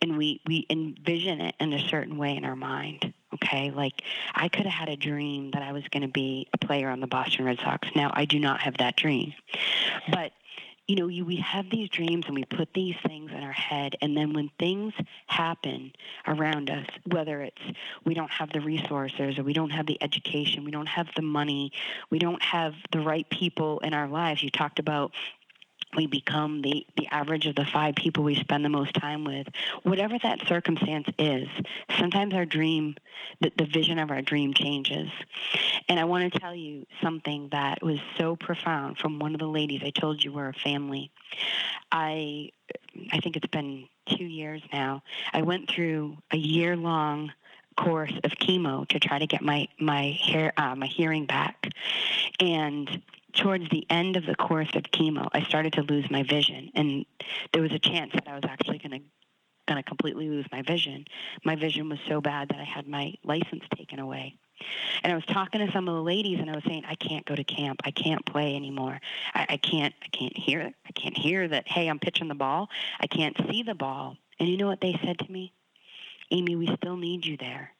and 0.01 0.17
we, 0.17 0.41
we 0.45 0.65
envision 0.69 1.41
it 1.41 1.55
in 1.59 1.73
a 1.73 1.79
certain 1.87 2.17
way 2.17 2.35
in 2.35 2.45
our 2.45 2.55
mind. 2.55 3.13
Okay, 3.33 3.71
like 3.71 4.03
I 4.35 4.49
could 4.49 4.65
have 4.65 4.73
had 4.73 4.89
a 4.89 4.97
dream 4.97 5.51
that 5.51 5.61
I 5.61 5.71
was 5.71 5.83
going 5.89 6.01
to 6.01 6.09
be 6.09 6.47
a 6.53 6.57
player 6.57 6.89
on 6.89 6.99
the 6.99 7.07
Boston 7.07 7.45
Red 7.45 7.59
Sox. 7.59 7.87
Now 7.95 8.11
I 8.13 8.25
do 8.25 8.39
not 8.39 8.61
have 8.61 8.77
that 8.77 8.97
dream, 8.97 9.33
but 10.11 10.33
you 10.87 10.95
know, 10.95 11.07
you, 11.07 11.23
we 11.23 11.37
have 11.37 11.69
these 11.69 11.89
dreams 11.89 12.25
and 12.25 12.35
we 12.35 12.43
put 12.43 12.73
these 12.73 12.95
things 13.05 13.31
in 13.31 13.43
our 13.43 13.51
head, 13.51 13.95
and 14.01 14.17
then 14.17 14.33
when 14.33 14.49
things 14.59 14.93
happen 15.27 15.93
around 16.27 16.69
us, 16.69 16.85
whether 17.05 17.41
it's 17.41 17.61
we 18.03 18.13
don't 18.13 18.31
have 18.31 18.51
the 18.51 18.61
resources 18.61 19.37
or 19.37 19.43
we 19.43 19.53
don't 19.53 19.69
have 19.69 19.85
the 19.85 20.01
education, 20.01 20.65
we 20.65 20.71
don't 20.71 20.87
have 20.87 21.07
the 21.15 21.21
money, 21.21 21.71
we 22.09 22.19
don't 22.19 22.41
have 22.43 22.73
the 22.91 22.99
right 22.99 23.29
people 23.29 23.79
in 23.79 23.93
our 23.93 24.07
lives. 24.07 24.43
You 24.43 24.49
talked 24.49 24.79
about 24.79 25.11
we 25.95 26.07
become 26.07 26.61
the, 26.61 26.85
the 26.97 27.07
average 27.07 27.45
of 27.45 27.55
the 27.55 27.65
five 27.65 27.95
people 27.95 28.23
we 28.23 28.35
spend 28.35 28.63
the 28.63 28.69
most 28.69 28.93
time 28.93 29.23
with. 29.23 29.47
Whatever 29.83 30.17
that 30.23 30.47
circumstance 30.47 31.07
is, 31.17 31.47
sometimes 31.97 32.33
our 32.33 32.45
dream, 32.45 32.95
the, 33.39 33.51
the 33.57 33.65
vision 33.65 33.99
of 33.99 34.11
our 34.11 34.21
dream 34.21 34.53
changes. 34.53 35.09
And 35.89 35.99
I 35.99 36.05
want 36.05 36.31
to 36.31 36.39
tell 36.39 36.55
you 36.55 36.85
something 37.01 37.49
that 37.51 37.81
was 37.81 37.99
so 38.17 38.35
profound 38.35 38.97
from 38.97 39.19
one 39.19 39.33
of 39.33 39.39
the 39.39 39.47
ladies 39.47 39.81
I 39.83 39.89
told 39.91 40.23
you 40.23 40.31
were 40.31 40.49
a 40.49 40.53
family. 40.53 41.11
I, 41.91 42.51
I 43.11 43.19
think 43.19 43.35
it's 43.35 43.47
been 43.47 43.87
two 44.07 44.23
years 44.25 44.61
now. 44.71 45.03
I 45.33 45.41
went 45.41 45.69
through 45.69 46.17
a 46.31 46.37
year 46.37 46.75
long 46.75 47.31
course 47.77 48.13
of 48.23 48.31
chemo 48.31 48.87
to 48.89 48.99
try 48.99 49.17
to 49.17 49.25
get 49.25 49.41
my 49.41 49.67
my 49.79 50.17
hair 50.21 50.51
uh, 50.57 50.75
my 50.75 50.87
hearing 50.87 51.25
back 51.25 51.69
and 52.39 53.01
towards 53.33 53.69
the 53.69 53.85
end 53.89 54.17
of 54.17 54.25
the 54.25 54.35
course 54.35 54.69
of 54.75 54.83
chemo, 54.83 55.27
I 55.33 55.43
started 55.43 55.73
to 55.73 55.83
lose 55.83 56.09
my 56.09 56.23
vision, 56.23 56.71
and 56.75 57.05
there 57.53 57.61
was 57.61 57.71
a 57.71 57.79
chance 57.79 58.11
that 58.13 58.27
I 58.27 58.35
was 58.35 58.43
actually 58.45 58.77
going 58.77 58.99
to 58.99 59.05
going 59.67 59.81
to 59.81 59.87
completely 59.87 60.27
lose 60.27 60.45
my 60.51 60.61
vision. 60.63 61.05
My 61.45 61.55
vision 61.55 61.87
was 61.87 61.99
so 62.07 62.19
bad 62.19 62.49
that 62.49 62.59
I 62.59 62.63
had 62.63 62.87
my 62.87 63.13
license 63.23 63.63
taken 63.75 63.99
away. 63.99 64.35
And 65.03 65.11
I 65.11 65.15
was 65.15 65.25
talking 65.25 65.65
to 65.65 65.71
some 65.71 65.87
of 65.87 65.95
the 65.95 66.01
ladies, 66.01 66.39
and 66.39 66.49
I 66.49 66.55
was 66.55 66.63
saying, 66.67 66.83
I 66.87 66.95
can't 66.95 67.25
go 67.25 67.35
to 67.35 67.43
camp. 67.43 67.81
I 67.83 67.91
can't 67.91 68.25
play 68.25 68.55
anymore. 68.55 68.99
I, 69.33 69.45
I 69.49 69.57
can't. 69.57 69.93
I 70.03 70.07
can't 70.07 70.37
hear. 70.37 70.71
I 70.85 70.91
can't 70.91 71.17
hear 71.17 71.47
that. 71.47 71.67
Hey, 71.67 71.87
I'm 71.87 71.99
pitching 71.99 72.27
the 72.27 72.35
ball. 72.35 72.69
I 72.99 73.07
can't 73.07 73.35
see 73.49 73.63
the 73.63 73.75
ball. 73.75 74.17
And 74.39 74.49
you 74.49 74.57
know 74.57 74.67
what 74.67 74.81
they 74.81 74.99
said 75.03 75.19
to 75.19 75.31
me? 75.31 75.53
Amy, 76.31 76.55
we 76.55 76.75
still 76.77 76.97
need 76.97 77.25
you 77.25 77.37
there. 77.37 77.71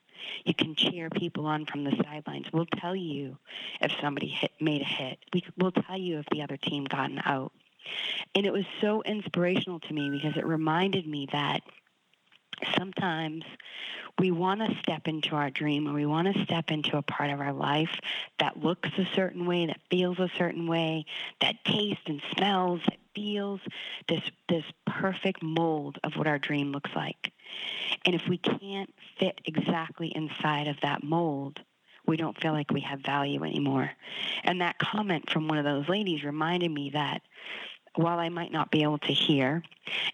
You 0.45 0.53
can 0.53 0.75
cheer 0.75 1.09
people 1.09 1.45
on 1.45 1.65
from 1.65 1.83
the 1.83 1.95
sidelines. 2.03 2.47
We'll 2.51 2.65
tell 2.65 2.95
you 2.95 3.37
if 3.79 3.91
somebody 4.01 4.27
hit, 4.27 4.51
made 4.59 4.81
a 4.81 4.85
hit. 4.85 5.19
We, 5.33 5.43
we'll 5.57 5.71
tell 5.71 5.97
you 5.97 6.19
if 6.19 6.25
the 6.31 6.41
other 6.41 6.57
team 6.57 6.85
gotten 6.85 7.21
out. 7.23 7.51
And 8.35 8.45
it 8.45 8.53
was 8.53 8.65
so 8.79 9.01
inspirational 9.03 9.79
to 9.81 9.93
me 9.93 10.09
because 10.09 10.37
it 10.37 10.45
reminded 10.45 11.07
me 11.07 11.27
that 11.31 11.61
sometimes 12.77 13.43
we 14.19 14.31
want 14.31 14.61
to 14.61 14.77
step 14.79 15.07
into 15.07 15.35
our 15.35 15.49
dream 15.49 15.87
or 15.87 15.93
we 15.93 16.05
want 16.05 16.33
to 16.33 16.43
step 16.43 16.69
into 16.69 16.97
a 16.97 17.01
part 17.01 17.29
of 17.29 17.39
our 17.39 17.53
life 17.53 17.99
that 18.39 18.61
looks 18.61 18.89
a 18.97 19.07
certain 19.15 19.45
way, 19.45 19.65
that 19.65 19.79
feels 19.89 20.19
a 20.19 20.29
certain 20.37 20.67
way, 20.67 21.05
that 21.39 21.63
tastes 21.65 22.03
and 22.05 22.21
smells, 22.35 22.81
that 22.85 22.99
feels 23.15 23.59
this 24.07 24.21
this 24.47 24.65
perfect 24.85 25.41
mold 25.41 25.97
of 26.03 26.15
what 26.15 26.27
our 26.27 26.39
dream 26.39 26.71
looks 26.71 26.91
like. 26.95 27.31
And 28.05 28.15
if 28.15 28.27
we 28.27 28.37
can't 28.37 28.93
fit 29.19 29.39
exactly 29.45 30.07
inside 30.07 30.67
of 30.67 30.77
that 30.81 31.03
mold, 31.03 31.59
we 32.07 32.17
don't 32.17 32.39
feel 32.41 32.53
like 32.53 32.71
we 32.71 32.81
have 32.81 32.99
value 33.01 33.43
anymore. 33.43 33.91
And 34.43 34.61
that 34.61 34.79
comment 34.79 35.29
from 35.29 35.47
one 35.47 35.57
of 35.57 35.65
those 35.65 35.87
ladies 35.87 36.23
reminded 36.23 36.71
me 36.71 36.91
that 36.91 37.21
while 37.95 38.19
I 38.19 38.29
might 38.29 38.51
not 38.51 38.71
be 38.71 38.83
able 38.83 38.97
to 38.99 39.13
hear, 39.13 39.63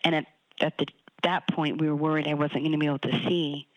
and 0.04 0.16
at, 0.16 0.26
at 0.60 0.78
the, 0.78 0.88
that 1.24 1.48
point 1.48 1.80
we 1.80 1.88
were 1.88 1.96
worried 1.96 2.28
I 2.28 2.34
wasn't 2.34 2.62
going 2.62 2.72
to 2.72 2.78
be 2.78 2.88
able 2.88 3.00
to 3.00 3.24
see, 3.28 3.68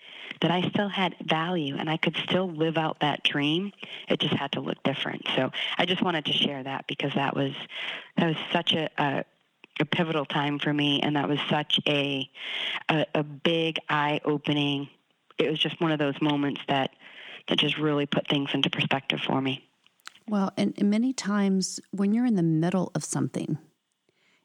that 0.41 0.51
I 0.51 0.69
still 0.69 0.89
had 0.89 1.17
value 1.25 1.77
and 1.77 1.91
I 1.91 1.97
could 1.97 2.17
still 2.17 2.51
live 2.51 2.79
out 2.79 3.01
that 3.01 3.23
dream. 3.23 3.73
It 4.09 4.21
just 4.21 4.35
had 4.35 4.53
to 4.53 4.61
look 4.61 4.83
different. 4.83 5.27
So 5.37 5.51
I 5.77 5.87
just 5.87 6.03
wanted 6.03 6.25
to 6.27 6.33
share 6.33 6.63
that 6.63 6.87
because 6.87 7.13
that 7.15 7.35
was 7.35 7.53
that 8.17 8.27
was 8.27 8.37
such 8.53 8.73
a, 8.73 8.89
a 8.97 9.25
a 9.81 9.85
pivotal 9.85 10.25
time 10.25 10.59
for 10.59 10.73
me, 10.73 11.01
and 11.01 11.17
that 11.17 11.29
was 11.29 11.39
such 11.49 11.81
a 11.87 12.29
a, 12.89 13.07
a 13.15 13.23
big 13.23 13.79
eye 13.89 14.21
opening. 14.25 14.89
It 15.39 15.51
was 15.51 15.59
just 15.59 15.81
one 15.81 15.93
of 15.93 15.99
those 15.99 16.21
moments 16.21 16.61
that 16.69 16.91
that 17.49 17.59
just 17.59 17.79
really 17.79 18.07
put 18.07 18.29
things 18.29 18.51
into 18.53 18.71
perspective 18.71 19.21
for 19.27 19.41
me. 19.41 19.67
Well, 20.29 20.53
and, 20.57 20.75
and 20.79 20.91
many 20.91 21.13
times 21.13 21.81
when 21.91 22.13
you're 22.13 22.27
in 22.27 22.37
the 22.37 22.43
middle 22.43 22.93
of 22.95 23.05
something, 23.05 23.59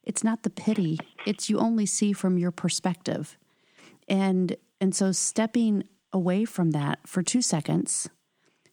it's 0.04 0.24
not 0.24 0.44
the 0.44 0.50
pity; 0.50 0.98
it's 1.26 1.50
you 1.50 1.60
only 1.60 1.86
see 1.86 2.14
from 2.14 2.38
your 2.38 2.52
perspective, 2.52 3.38
and 4.08 4.56
and 4.82 4.96
so 4.96 5.12
stepping 5.12 5.84
away 6.14 6.46
from 6.46 6.72
that 6.72 7.00
for 7.06 7.22
two 7.22 7.42
seconds 7.42 8.10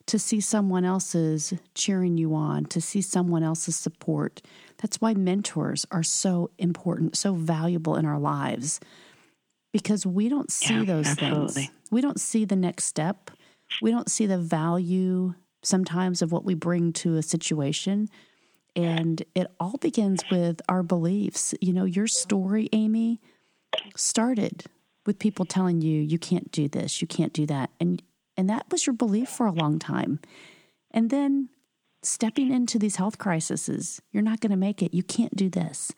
to 0.07 0.18
see 0.18 0.40
someone 0.40 0.85
else's 0.85 1.55
cheering 1.75 2.16
you 2.18 2.35
on, 2.35 2.64
to 2.66 2.81
see 2.81 3.01
someone 3.01 3.42
else's 3.42 3.77
support. 3.77 4.42
That's 4.83 5.01
why 5.01 5.14
mentors 5.14 5.87
are 5.90 6.03
so 6.03 6.51
important, 6.59 7.16
so 7.16 7.35
valuable 7.35 7.97
in 7.97 8.05
our 8.05 8.18
lives 8.18 8.81
because 9.73 10.05
we 10.05 10.29
don't 10.29 10.51
see 10.51 10.81
yeah, 10.81 10.85
those 10.85 11.07
absolutely. 11.07 11.53
things. 11.55 11.71
We 11.90 12.01
don't 12.01 12.21
see 12.21 12.45
the 12.45 12.57
next 12.57 12.85
step. 12.85 13.31
We 13.81 13.90
don't 13.90 14.11
see 14.11 14.27
the 14.27 14.38
value 14.38 15.35
sometimes 15.62 16.21
of 16.21 16.33
what 16.33 16.45
we 16.45 16.55
bring 16.55 16.92
to 16.95 17.16
a 17.16 17.23
situation. 17.23 18.09
And 18.75 19.23
it 19.35 19.47
all 19.61 19.77
begins 19.81 20.23
with 20.31 20.61
our 20.68 20.83
beliefs. 20.83 21.55
You 21.61 21.73
know, 21.73 21.85
your 21.85 22.07
story, 22.07 22.68
Amy, 22.73 23.21
started 23.97 24.64
with 25.07 25.18
people 25.18 25.45
telling 25.45 25.81
you 25.81 26.01
you 26.01 26.18
can't 26.18 26.51
do 26.51 26.68
this, 26.68 27.01
you 27.01 27.07
can't 27.07 27.33
do 27.33 27.47
that. 27.47 27.71
And 27.81 28.03
and 28.37 28.49
that 28.49 28.66
was 28.71 28.87
your 28.87 28.95
belief 28.95 29.29
for 29.29 29.47
a 29.47 29.53
long 29.53 29.79
time. 29.79 30.18
And 30.90 31.11
then 31.11 31.51
stepping 32.02 32.52
into 32.52 32.78
these 32.78 32.96
health 32.96 33.18
crises, 33.18 34.00
you're 34.10 34.22
not 34.22 34.40
going 34.40 34.50
to 34.50 34.56
make 34.56 34.82
it. 34.82 34.94
You 34.94 35.02
can't 35.02 35.36
do 35.36 35.48
this. 35.48 35.92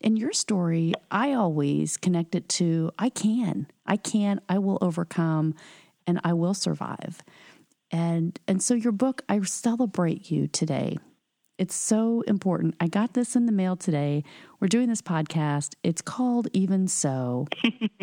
In 0.00 0.16
your 0.16 0.32
story, 0.32 0.94
I 1.10 1.32
always 1.32 1.96
connect 1.96 2.34
it 2.34 2.48
to 2.50 2.90
I 2.98 3.08
can. 3.08 3.66
I 3.86 3.96
can, 3.96 4.40
I 4.48 4.58
will 4.58 4.78
overcome 4.80 5.54
and 6.06 6.20
I 6.22 6.32
will 6.32 6.54
survive. 6.54 7.22
And 7.90 8.38
and 8.46 8.62
so 8.62 8.74
your 8.74 8.92
book, 8.92 9.22
I 9.28 9.40
celebrate 9.42 10.30
you 10.30 10.48
today. 10.48 10.98
It's 11.58 11.74
so 11.74 12.20
important. 12.22 12.74
I 12.80 12.88
got 12.88 13.14
this 13.14 13.34
in 13.34 13.46
the 13.46 13.52
mail 13.52 13.76
today. 13.76 14.22
We're 14.60 14.68
doing 14.68 14.88
this 14.88 15.00
podcast. 15.00 15.74
It's 15.82 16.02
called 16.02 16.48
Even 16.52 16.88
So. 16.88 17.46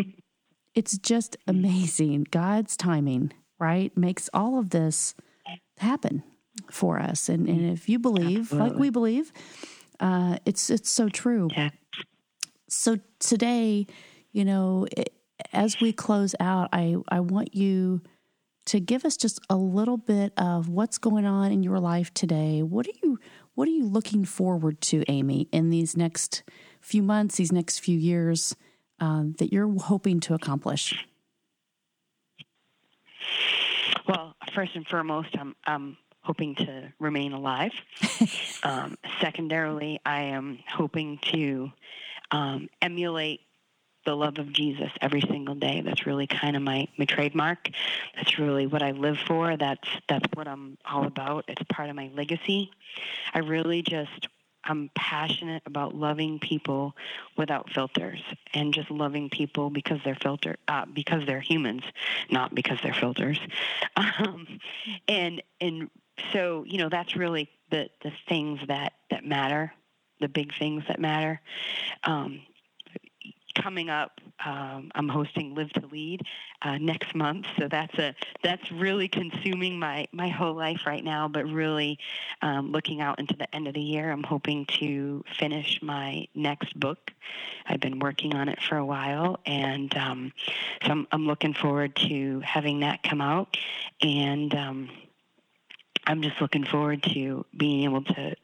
it's 0.75 0.97
just 0.97 1.37
amazing. 1.47 2.27
God's 2.31 2.75
timing 2.75 3.31
right, 3.59 3.95
makes 3.95 4.29
all 4.33 4.59
of 4.59 4.71
this 4.71 5.15
happen 5.77 6.23
for 6.71 6.99
us. 6.99 7.29
And, 7.29 7.47
and 7.47 7.71
if 7.71 7.89
you 7.89 7.99
believe, 7.99 8.41
Absolutely. 8.41 8.69
like 8.69 8.79
we 8.79 8.89
believe, 8.89 9.31
uh, 9.99 10.37
it's 10.45 10.69
it's 10.69 10.89
so 10.89 11.09
true. 11.09 11.49
Yeah. 11.55 11.69
So 12.67 12.97
today, 13.19 13.87
you 14.31 14.45
know, 14.45 14.87
it, 14.95 15.13
as 15.51 15.79
we 15.79 15.93
close 15.93 16.35
out, 16.39 16.69
I 16.73 16.95
I 17.09 17.19
want 17.19 17.55
you 17.55 18.01
to 18.65 18.79
give 18.79 19.03
us 19.03 19.17
just 19.17 19.39
a 19.49 19.55
little 19.55 19.97
bit 19.97 20.33
of 20.37 20.69
what's 20.69 20.97
going 20.97 21.25
on 21.25 21.51
in 21.51 21.63
your 21.63 21.79
life 21.79 22.13
today. 22.13 22.63
What 22.63 22.87
are 22.87 22.93
you 23.03 23.19
what 23.55 23.67
are 23.67 23.71
you 23.71 23.85
looking 23.85 24.25
forward 24.25 24.81
to, 24.81 25.03
Amy, 25.07 25.47
in 25.51 25.69
these 25.69 25.95
next 25.95 26.43
few 26.81 27.03
months, 27.03 27.35
these 27.35 27.51
next 27.51 27.79
few 27.79 27.97
years 27.97 28.55
um, 28.99 29.35
that 29.37 29.53
you're 29.53 29.71
hoping 29.79 30.19
to 30.21 30.33
accomplish? 30.33 31.05
Well, 34.07 34.35
first 34.55 34.75
and 34.75 34.85
foremost, 34.87 35.29
I'm, 35.39 35.55
I'm 35.65 35.97
hoping 36.23 36.55
to 36.55 36.93
remain 36.99 37.33
alive. 37.33 37.71
um, 38.63 38.97
secondarily, 39.21 39.99
I 40.05 40.23
am 40.23 40.59
hoping 40.67 41.19
to 41.33 41.71
um, 42.31 42.69
emulate 42.81 43.41
the 44.05 44.15
love 44.15 44.37
of 44.37 44.51
Jesus 44.51 44.91
every 45.01 45.21
single 45.21 45.55
day. 45.55 45.81
That's 45.81 46.05
really 46.05 46.27
kind 46.27 46.55
of 46.55 46.61
my, 46.61 46.87
my 46.97 47.05
trademark. 47.05 47.69
That's 48.15 48.37
really 48.37 48.67
what 48.67 48.81
I 48.81 48.91
live 48.91 49.17
for. 49.27 49.55
That's 49.55 49.87
that's 50.09 50.25
what 50.33 50.47
I'm 50.47 50.77
all 50.85 51.05
about. 51.05 51.45
It's 51.47 51.61
part 51.69 51.89
of 51.89 51.95
my 51.95 52.09
legacy. 52.13 52.71
I 53.33 53.39
really 53.39 53.81
just 53.81 54.27
I'm 54.65 54.89
passionate 54.95 55.63
about 55.65 55.93
loving 55.93 56.39
people 56.39 56.95
without 57.37 57.69
filters 57.69 58.21
and 58.53 58.73
just 58.73 58.89
loving 58.89 59.29
people 59.29 59.69
because 59.69 59.99
they're 60.05 60.15
filter 60.15 60.55
uh, 60.67 60.85
because 60.85 61.25
they're 61.25 61.41
humans, 61.41 61.83
not 62.29 62.55
because 62.55 62.79
they're 62.81 62.93
filters. 62.93 63.39
Um, 63.95 64.59
and 65.07 65.43
and 65.61 65.89
so 66.31 66.63
you 66.67 66.77
know 66.77 66.89
that's 66.89 67.15
really 67.15 67.49
the 67.71 67.89
the 68.03 68.11
things 68.27 68.59
that 68.67 68.93
that 69.09 69.25
matter, 69.25 69.73
the 70.19 70.29
big 70.29 70.51
things 70.57 70.83
that 70.87 70.99
matter. 70.99 71.41
Um, 72.03 72.41
coming 73.55 73.89
up, 73.89 74.19
um, 74.45 74.91
I'm 74.95 75.07
hosting 75.07 75.55
Live 75.55 75.69
to 75.73 75.85
Lead 75.87 76.21
uh, 76.61 76.77
next 76.77 77.15
month, 77.15 77.45
so 77.57 77.67
that's 77.67 77.97
a 77.97 78.15
that's 78.43 78.71
really 78.71 79.07
consuming 79.07 79.79
my 79.79 80.07
my 80.11 80.27
whole 80.27 80.53
life 80.53 80.81
right 80.85 81.03
now. 81.03 81.27
But 81.27 81.45
really, 81.45 81.99
um, 82.41 82.71
looking 82.71 83.01
out 83.01 83.19
into 83.19 83.35
the 83.35 83.53
end 83.55 83.67
of 83.67 83.73
the 83.73 83.81
year, 83.81 84.11
I'm 84.11 84.23
hoping 84.23 84.65
to 84.79 85.23
finish 85.37 85.79
my 85.81 86.27
next 86.35 86.77
book. 86.79 87.11
I've 87.65 87.79
been 87.79 87.99
working 87.99 88.35
on 88.35 88.49
it 88.49 88.61
for 88.61 88.77
a 88.77 88.85
while, 88.85 89.39
and 89.45 89.95
um, 89.97 90.33
so 90.83 90.91
I'm, 90.91 91.07
I'm, 91.11 91.27
looking 91.27 91.53
forward 91.53 91.95
to 92.07 92.41
having 92.41 92.81
that 92.81 93.03
come 93.03 93.21
out. 93.21 93.57
And 94.01 94.53
um, 94.53 94.89
I'm 96.05 96.21
just 96.21 96.41
looking 96.41 96.65
forward 96.65 97.03
to 97.13 97.45
being 97.55 97.83
able 97.83 98.03
to 98.03 98.35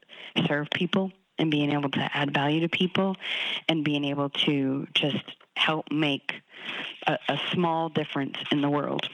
serve 0.47 0.70
people 0.74 1.12
and 1.38 1.49
being 1.49 1.72
able 1.72 1.89
to 1.89 2.10
add 2.14 2.34
value 2.34 2.62
to 2.62 2.70
people 2.70 3.16
and 3.68 3.84
being 3.84 4.05
able 4.05 4.30
to 4.30 4.88
just 4.93 5.24
help 5.55 5.91
make 5.91 6.34
a, 7.07 7.18
a 7.28 7.39
small 7.51 7.89
difference 7.89 8.38
in 8.51 8.62
the 8.62 8.70
world. 8.70 9.10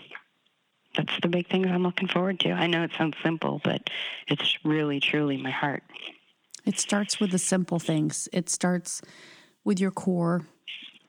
That's 0.96 1.14
the 1.22 1.28
big 1.28 1.50
things 1.50 1.68
I'm 1.68 1.84
looking 1.84 2.08
forward 2.08 2.40
to. 2.42 2.52
I 2.52 2.68
know 2.68 2.84
it 2.84 2.92
sounds 2.98 3.16
simple, 3.24 3.60
but 3.64 3.90
it's 4.28 4.58
really, 4.64 5.00
truly 5.00 5.38
my 5.38 5.52
heart. 5.52 5.84
It 6.66 6.80
starts 6.80 7.20
with 7.20 7.32
the 7.32 7.40
simple 7.40 7.80
things. 7.80 8.30
It 8.32 8.50
starts 8.50 9.02
with 9.64 9.80
your 9.80 9.92
core 9.92 10.48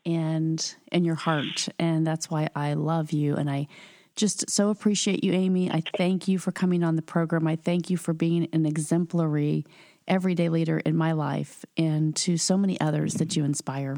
and 0.04 0.76
and 0.92 1.04
your 1.04 1.14
heart, 1.14 1.68
and 1.78 2.06
that's 2.06 2.30
why 2.30 2.48
I 2.54 2.74
love 2.74 3.12
you 3.12 3.36
and 3.36 3.50
I 3.50 3.68
just 4.16 4.50
so 4.50 4.70
appreciate 4.70 5.22
you, 5.22 5.32
Amy. 5.32 5.70
I 5.70 5.82
thank 5.96 6.26
you 6.26 6.38
for 6.38 6.50
coming 6.50 6.82
on 6.82 6.96
the 6.96 7.02
program. 7.02 7.46
I 7.46 7.56
thank 7.56 7.90
you 7.90 7.96
for 7.96 8.12
being 8.12 8.48
an 8.52 8.66
exemplary 8.66 9.64
everyday 10.08 10.48
leader 10.48 10.78
in 10.78 10.96
my 10.96 11.12
life 11.12 11.64
and 11.76 12.14
to 12.16 12.36
so 12.36 12.56
many 12.56 12.80
others 12.80 13.14
that 13.14 13.36
you 13.36 13.44
inspire. 13.44 13.96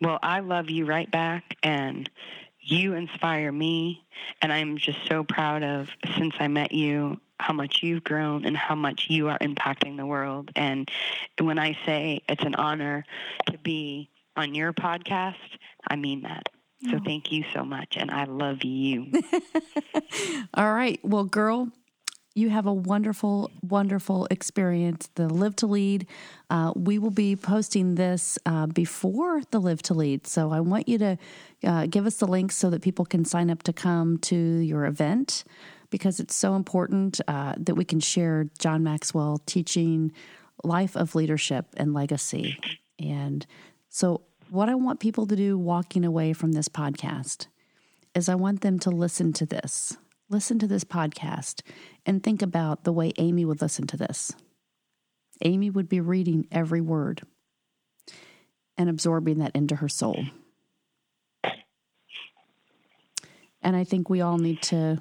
Well, 0.00 0.18
I 0.22 0.40
love 0.40 0.70
you 0.70 0.86
right 0.86 1.10
back, 1.10 1.56
and 1.62 2.08
you 2.60 2.94
inspire 2.94 3.52
me. 3.52 4.04
And 4.40 4.52
I'm 4.52 4.78
just 4.78 4.98
so 5.08 5.24
proud 5.24 5.62
of, 5.62 5.88
since 6.16 6.34
I 6.38 6.48
met 6.48 6.72
you, 6.72 7.20
how 7.38 7.52
much 7.54 7.82
you've 7.82 8.04
grown 8.04 8.44
and 8.44 8.56
how 8.56 8.74
much 8.74 9.06
you 9.08 9.28
are 9.28 9.38
impacting 9.38 9.96
the 9.96 10.06
world. 10.06 10.50
And 10.56 10.90
when 11.38 11.58
I 11.58 11.76
say 11.86 12.22
it's 12.28 12.44
an 12.44 12.54
honor 12.54 13.04
to 13.46 13.58
be 13.58 14.10
on 14.36 14.54
your 14.54 14.72
podcast, 14.72 15.36
I 15.88 15.96
mean 15.96 16.22
that. 16.22 16.48
So 16.88 16.96
oh. 16.96 17.00
thank 17.04 17.30
you 17.30 17.44
so 17.52 17.64
much. 17.64 17.96
And 17.96 18.10
I 18.10 18.24
love 18.24 18.64
you. 18.64 19.12
All 20.54 20.72
right. 20.72 20.98
Well, 21.02 21.24
girl, 21.24 21.68
you 22.34 22.48
have 22.48 22.66
a 22.66 22.72
wonderful, 22.72 23.50
wonderful 23.62 24.26
experience. 24.30 25.10
The 25.14 25.28
Live 25.28 25.56
to 25.56 25.66
Lead. 25.66 26.06
Uh, 26.48 26.72
we 26.74 26.98
will 26.98 27.10
be 27.10 27.36
posting 27.36 27.96
this 27.96 28.38
uh, 28.46 28.66
before 28.66 29.42
the 29.50 29.58
Live 29.58 29.82
to 29.82 29.94
Lead. 29.94 30.26
So 30.26 30.52
I 30.52 30.60
want 30.60 30.88
you 30.88 30.98
to 30.98 31.18
uh, 31.64 31.86
give 31.86 32.06
us 32.06 32.16
the 32.16 32.26
link 32.26 32.52
so 32.52 32.70
that 32.70 32.82
people 32.82 33.04
can 33.04 33.24
sign 33.24 33.50
up 33.50 33.62
to 33.64 33.72
come 33.72 34.18
to 34.18 34.36
your 34.36 34.86
event 34.86 35.44
because 35.90 36.20
it's 36.20 36.34
so 36.34 36.54
important 36.54 37.20
uh, 37.28 37.54
that 37.58 37.74
we 37.74 37.84
can 37.84 38.00
share 38.00 38.46
John 38.58 38.82
Maxwell 38.84 39.38
teaching 39.44 40.12
life 40.62 40.96
of 40.96 41.14
leadership 41.14 41.66
and 41.76 41.92
legacy. 41.92 42.58
And 42.98 43.44
so, 43.88 44.22
what 44.50 44.68
I 44.68 44.74
want 44.74 45.00
people 45.00 45.26
to 45.26 45.36
do 45.36 45.56
walking 45.56 46.04
away 46.04 46.32
from 46.32 46.52
this 46.52 46.68
podcast 46.68 47.46
is 48.14 48.28
I 48.28 48.34
want 48.34 48.62
them 48.62 48.78
to 48.80 48.90
listen 48.90 49.32
to 49.34 49.46
this, 49.46 49.96
listen 50.28 50.58
to 50.58 50.66
this 50.66 50.82
podcast, 50.82 51.62
and 52.04 52.22
think 52.22 52.42
about 52.42 52.82
the 52.82 52.92
way 52.92 53.12
Amy 53.18 53.44
would 53.44 53.62
listen 53.62 53.86
to 53.86 53.96
this. 53.96 54.32
Amy 55.42 55.70
would 55.70 55.88
be 55.88 56.00
reading 56.00 56.46
every 56.50 56.80
word 56.80 57.22
and 58.76 58.90
absorbing 58.90 59.38
that 59.38 59.54
into 59.54 59.76
her 59.76 59.88
soul. 59.88 60.24
And 63.62 63.76
I 63.76 63.84
think 63.84 64.10
we 64.10 64.20
all 64.20 64.38
need 64.38 64.62
to 64.62 65.00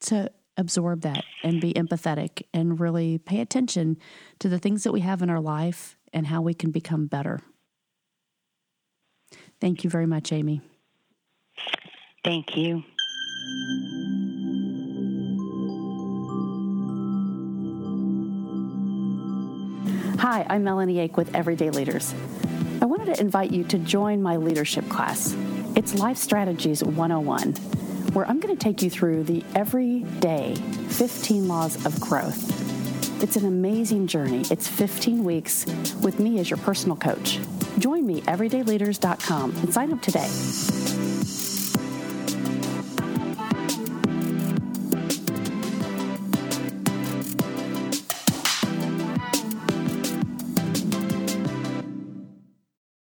to 0.00 0.30
absorb 0.58 1.00
that 1.02 1.24
and 1.42 1.60
be 1.60 1.72
empathetic 1.72 2.42
and 2.52 2.78
really 2.78 3.18
pay 3.18 3.40
attention 3.40 3.96
to 4.38 4.48
the 4.48 4.58
things 4.58 4.84
that 4.84 4.92
we 4.92 5.00
have 5.00 5.22
in 5.22 5.30
our 5.30 5.40
life 5.40 5.96
and 6.12 6.26
how 6.26 6.42
we 6.42 6.52
can 6.52 6.70
become 6.70 7.06
better. 7.06 7.40
Thank 9.60 9.84
you 9.84 9.90
very 9.90 10.06
much, 10.06 10.32
Amy. 10.32 10.60
Thank 12.24 12.56
you. 12.56 12.82
Hi, 20.18 20.44
I'm 20.48 20.64
Melanie 20.64 20.98
Ake 20.98 21.16
with 21.16 21.34
Everyday 21.34 21.70
Leaders. 21.70 22.14
I 22.82 22.86
wanted 22.86 23.14
to 23.14 23.20
invite 23.20 23.52
you 23.52 23.64
to 23.64 23.78
join 23.78 24.22
my 24.22 24.36
leadership 24.36 24.88
class. 24.88 25.36
It's 25.76 25.94
Life 25.94 26.16
Strategies 26.16 26.82
101 26.82 27.54
where 28.16 28.26
I'm 28.26 28.40
going 28.40 28.56
to 28.56 28.62
take 28.62 28.80
you 28.80 28.88
through 28.88 29.24
the 29.24 29.44
everyday 29.54 30.54
15 30.54 31.48
laws 31.48 31.84
of 31.84 32.00
growth. 32.00 33.22
It's 33.22 33.36
an 33.36 33.44
amazing 33.44 34.06
journey. 34.06 34.42
It's 34.50 34.66
15 34.66 35.22
weeks 35.22 35.66
with 36.00 36.18
me 36.18 36.38
as 36.38 36.48
your 36.48 36.56
personal 36.56 36.96
coach. 36.96 37.38
Join 37.78 38.06
me, 38.06 38.20
everydayleaders.com, 38.22 39.56
and 39.56 39.72
sign 39.72 39.92
up 39.92 40.02
today. 40.02 41.15